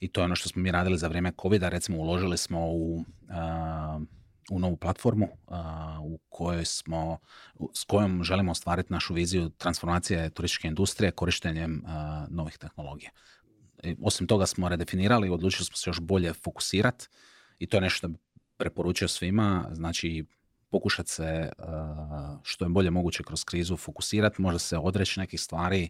I 0.00 0.08
to 0.08 0.20
je 0.20 0.24
ono 0.24 0.36
što 0.36 0.48
smo 0.48 0.62
mi 0.62 0.70
radili 0.70 0.98
za 0.98 1.08
vrijeme 1.08 1.32
covid 1.42 1.62
recimo 1.62 1.98
uložili 1.98 2.38
smo 2.38 2.66
u, 2.68 3.04
u 4.50 4.58
novu 4.58 4.76
platformu 4.76 5.28
u 6.02 6.18
kojoj 6.28 6.64
smo, 6.64 7.18
s 7.74 7.84
kojom 7.84 8.24
želimo 8.24 8.52
ostvariti 8.52 8.92
našu 8.92 9.14
viziju 9.14 9.48
transformacije 9.48 10.30
turističke 10.30 10.68
industrije 10.68 11.10
korištenjem 11.10 11.84
novih 12.28 12.58
tehnologija. 12.58 13.10
osim 14.02 14.26
toga 14.26 14.46
smo 14.46 14.68
redefinirali, 14.68 15.28
odlučili 15.28 15.64
smo 15.64 15.76
se 15.76 15.90
još 15.90 16.00
bolje 16.00 16.32
fokusirati 16.32 17.06
i 17.58 17.66
to 17.66 17.76
je 17.76 17.80
nešto 17.80 17.96
što 17.96 18.08
bi 18.08 18.18
preporučio 18.58 19.08
svima, 19.08 19.68
znači 19.72 20.24
pokušati 20.70 21.10
se 21.10 21.50
uh, 21.58 21.64
što 22.42 22.64
je 22.64 22.68
bolje 22.68 22.90
moguće 22.90 23.22
kroz 23.22 23.44
krizu 23.44 23.76
fokusirati, 23.76 24.42
možda 24.42 24.58
se 24.58 24.78
odreći 24.78 25.20
nekih 25.20 25.40
stvari 25.40 25.88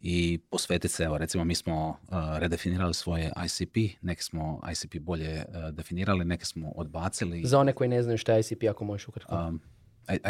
i 0.00 0.38
posvetiti 0.50 0.94
se, 0.94 1.04
evo 1.04 1.18
recimo 1.18 1.44
mi 1.44 1.54
smo 1.54 1.88
uh, 1.88 1.96
redefinirali 2.38 2.94
svoje 2.94 3.32
ICP, 3.44 3.76
neke 4.02 4.22
smo 4.22 4.62
ICP 4.72 4.98
bolje 5.00 5.44
uh, 5.48 5.70
definirali, 5.70 6.24
neke 6.24 6.44
smo 6.44 6.72
odbacili. 6.76 7.42
Za 7.44 7.58
one 7.58 7.72
koji 7.72 7.88
ne 7.88 8.02
znaju 8.02 8.18
što 8.18 8.32
je 8.32 8.40
ICP, 8.40 8.62
ako 8.70 8.84
možeš 8.84 9.08
ukratko. 9.08 9.36
Um, 9.36 9.60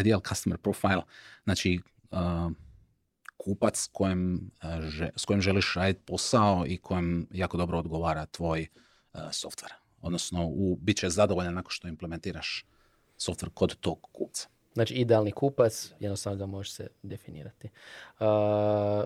ideal 0.00 0.20
Customer 0.28 0.58
Profile, 0.58 1.02
znači 1.44 1.80
kupac 3.36 3.88
kojem, 3.92 4.50
e, 4.62 5.10
s 5.16 5.24
kojim 5.24 5.40
želiš 5.40 5.74
raditi 5.74 6.00
posao 6.06 6.64
i 6.66 6.76
kojem 6.76 7.26
jako 7.30 7.56
dobro 7.56 7.78
odgovara 7.78 8.26
tvoj 8.26 8.66
software. 9.14 9.85
Odnosno, 10.00 10.46
u, 10.46 10.76
bit 10.80 10.96
će 10.96 11.10
zadovoljan 11.10 11.54
nakon 11.54 11.70
što 11.70 11.88
implementiraš 11.88 12.64
software 13.18 13.50
kod 13.54 13.76
tog 13.80 14.08
kupca. 14.12 14.48
Znači, 14.76 14.94
idealni 14.94 15.32
kupac, 15.32 15.92
jednostavno 16.00 16.38
ga 16.38 16.46
može 16.46 16.70
se 16.70 16.88
definirati. 17.02 17.68
Uh, 18.20 18.26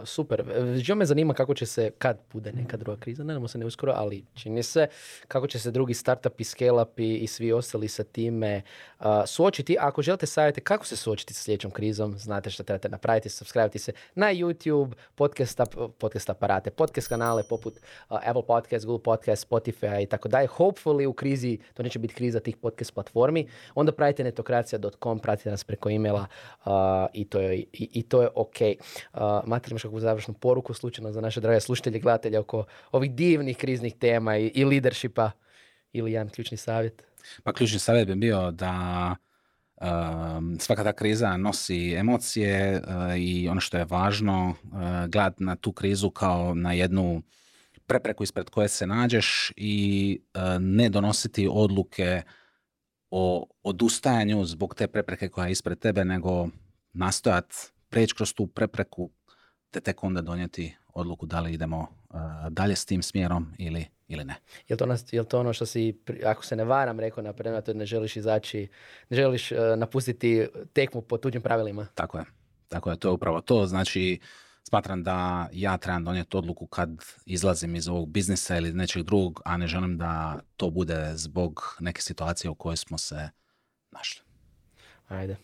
super. 0.04 0.44
Žio 0.76 0.94
me 0.94 1.06
zanima 1.06 1.34
kako 1.34 1.54
će 1.54 1.66
se, 1.66 1.90
kad 1.98 2.18
bude 2.32 2.52
neka 2.52 2.76
druga 2.76 3.00
kriza, 3.00 3.24
nadamo 3.24 3.48
se 3.48 3.58
ne 3.58 3.66
uskoro, 3.66 3.92
ali 3.96 4.24
čini 4.34 4.62
se, 4.62 4.86
kako 5.28 5.46
će 5.46 5.58
se 5.58 5.70
drugi 5.70 5.94
startupi, 5.94 6.44
scale-upi 6.44 7.18
i 7.18 7.26
svi 7.26 7.52
ostali 7.52 7.88
sa 7.88 8.04
time 8.04 8.62
uh, 8.98 9.06
suočiti. 9.26 9.76
Ako 9.80 10.02
želite 10.02 10.26
savjeti 10.26 10.60
kako 10.60 10.86
se 10.86 10.96
suočiti 10.96 11.34
sa 11.34 11.42
sljedećom 11.42 11.70
krizom, 11.70 12.18
znate 12.18 12.50
što 12.50 12.62
trebate 12.62 12.88
napraviti, 12.88 13.28
subscribe 13.28 13.78
se 13.78 13.92
na 14.14 14.26
YouTube, 14.26 14.92
podcast, 15.14 15.60
podcast 15.98 16.30
aparate, 16.30 16.70
podcast 16.70 17.08
kanale 17.08 17.42
poput 17.48 17.74
uh, 17.74 18.18
Apple 18.26 18.46
Podcast, 18.46 18.86
Google 18.86 19.02
Podcast, 19.02 19.50
Spotify 19.50 20.02
i 20.02 20.06
tako 20.06 20.28
dalje. 20.28 20.48
Hopefully 20.48 21.06
u 21.06 21.12
krizi, 21.12 21.58
to 21.74 21.82
neće 21.82 21.98
biti 21.98 22.14
kriza 22.14 22.40
tih 22.40 22.56
podcast 22.56 22.94
platformi, 22.94 23.48
onda 23.74 23.92
pratite 23.92 24.24
netokracija.com, 24.24 25.18
pratite 25.18 25.50
nas 25.50 25.59
preko 25.64 25.90
emaila 25.90 26.26
uh, 26.64 26.72
i, 27.12 27.24
to 27.24 27.40
je, 27.40 27.58
i, 27.58 27.68
i 27.72 28.02
to 28.02 28.22
je 28.22 28.28
ok. 28.34 28.56
Uh, 28.60 29.20
Mater, 29.46 29.72
imaš 29.72 29.82
kakvu 29.82 30.00
završnu 30.00 30.34
poruku 30.34 30.74
slučajno 30.74 31.12
za 31.12 31.20
naše 31.20 31.40
drage 31.40 31.60
slušatelje 31.60 31.98
i 31.98 32.00
gledatelje 32.00 32.38
oko 32.38 32.64
ovih 32.92 33.14
divnih 33.14 33.56
kriznih 33.56 33.94
tema 33.94 34.36
i, 34.36 34.46
i 34.46 34.64
leadershipa 34.64 35.30
ili 35.92 36.12
jedan 36.12 36.28
ključni 36.28 36.56
savjet? 36.56 37.02
Pa 37.42 37.52
ključni 37.52 37.78
savjet 37.78 38.08
bi 38.08 38.14
bio 38.14 38.50
da 38.50 39.16
um, 39.80 40.58
svaka 40.60 40.84
ta 40.84 40.92
kriza 40.92 41.36
nosi 41.36 41.94
emocije 41.94 42.80
uh, 42.80 43.18
i 43.18 43.48
ono 43.48 43.60
što 43.60 43.78
je 43.78 43.84
važno, 43.84 44.54
uh, 44.64 44.80
gledati 45.08 45.44
na 45.44 45.56
tu 45.56 45.72
krizu 45.72 46.10
kao 46.10 46.54
na 46.54 46.72
jednu 46.72 47.22
prepreku 47.86 48.22
ispred 48.22 48.50
koje 48.50 48.68
se 48.68 48.86
nađeš 48.86 49.52
i 49.56 50.18
uh, 50.34 50.42
ne 50.60 50.88
donositi 50.88 51.48
odluke 51.52 52.22
o 53.10 53.46
odustajanju 53.62 54.44
zbog 54.44 54.74
te 54.74 54.88
prepreke 54.88 55.28
koja 55.28 55.46
je 55.46 55.52
ispred 55.52 55.78
tebe, 55.78 56.04
nego 56.04 56.48
nastojat 56.92 57.54
preći 57.88 58.14
kroz 58.14 58.34
tu 58.34 58.46
prepreku, 58.46 59.10
te 59.70 59.80
tek 59.80 60.04
onda 60.04 60.20
donijeti 60.20 60.76
odluku 60.94 61.26
da 61.26 61.40
li 61.40 61.52
idemo 61.52 61.78
uh, 61.80 62.20
dalje 62.50 62.76
s 62.76 62.84
tim 62.84 63.02
smjerom 63.02 63.52
ili, 63.58 63.86
ili 64.08 64.24
ne. 64.24 64.34
Je 64.68 64.76
to, 64.76 64.86
nas, 64.86 65.12
je 65.12 65.24
to 65.24 65.40
ono 65.40 65.52
što 65.52 65.66
si, 65.66 66.02
ako 66.24 66.44
se 66.44 66.56
ne 66.56 66.64
varam, 66.64 67.00
rekao 67.00 67.22
na 67.22 67.32
predmetu, 67.32 67.74
ne 67.74 67.86
želiš 67.86 68.16
izaći, 68.16 68.68
ne 69.08 69.16
želiš 69.16 69.52
uh, 69.52 69.58
napustiti 69.76 70.46
tekmu 70.72 71.02
po 71.02 71.18
tuđim 71.18 71.42
pravilima? 71.42 71.86
Tako 71.94 72.18
je. 72.18 72.24
Tako 72.68 72.90
je, 72.90 72.96
to 72.96 73.08
je 73.08 73.12
upravo 73.12 73.40
to. 73.40 73.66
Znači, 73.66 74.20
smatram 74.70 75.02
da 75.02 75.48
ja 75.52 75.76
trebam 75.76 76.04
donijeti 76.04 76.36
odluku 76.36 76.66
kad 76.66 76.90
izlazim 77.26 77.76
iz 77.76 77.88
ovog 77.88 78.08
biznisa 78.08 78.56
ili 78.56 78.72
nečeg 78.72 79.02
drugog, 79.02 79.42
a 79.44 79.56
ne 79.56 79.66
želim 79.66 79.98
da 79.98 80.40
to 80.56 80.70
bude 80.70 81.10
zbog 81.14 81.76
neke 81.80 82.02
situacije 82.02 82.50
u 82.50 82.54
kojoj 82.54 82.76
smo 82.76 82.98
se 82.98 83.28
našli. 83.90 84.22
Ajde. 85.08 85.36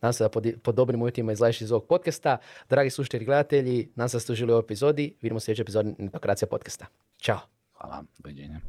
Nadam 0.00 0.12
se 0.12 0.24
da 0.24 0.28
pod, 0.28 0.46
pod 0.62 0.74
dobrim 0.74 1.02
uvjetima 1.02 1.32
izlaziš 1.32 1.60
iz 1.60 1.72
ovog 1.72 1.86
podcasta. 1.86 2.38
Dragi 2.68 2.90
slušatelji 2.90 3.22
i 3.22 3.26
gledatelji, 3.26 3.88
nadam 3.94 4.08
se 4.08 4.16
da 4.16 4.20
ste 4.20 4.32
užili 4.32 4.52
u 4.52 4.54
ovoj 4.54 4.64
epizodi. 4.64 5.14
Vidimo 5.22 5.40
se 5.40 5.44
u 5.44 5.46
sljedećoj 5.46 5.62
epizodi 5.62 5.94
Netokracija 5.98 6.48
podcasta. 6.48 6.86
Ćao. 7.18 7.40
Hvala, 7.72 8.04
doviđenja. 8.18 8.60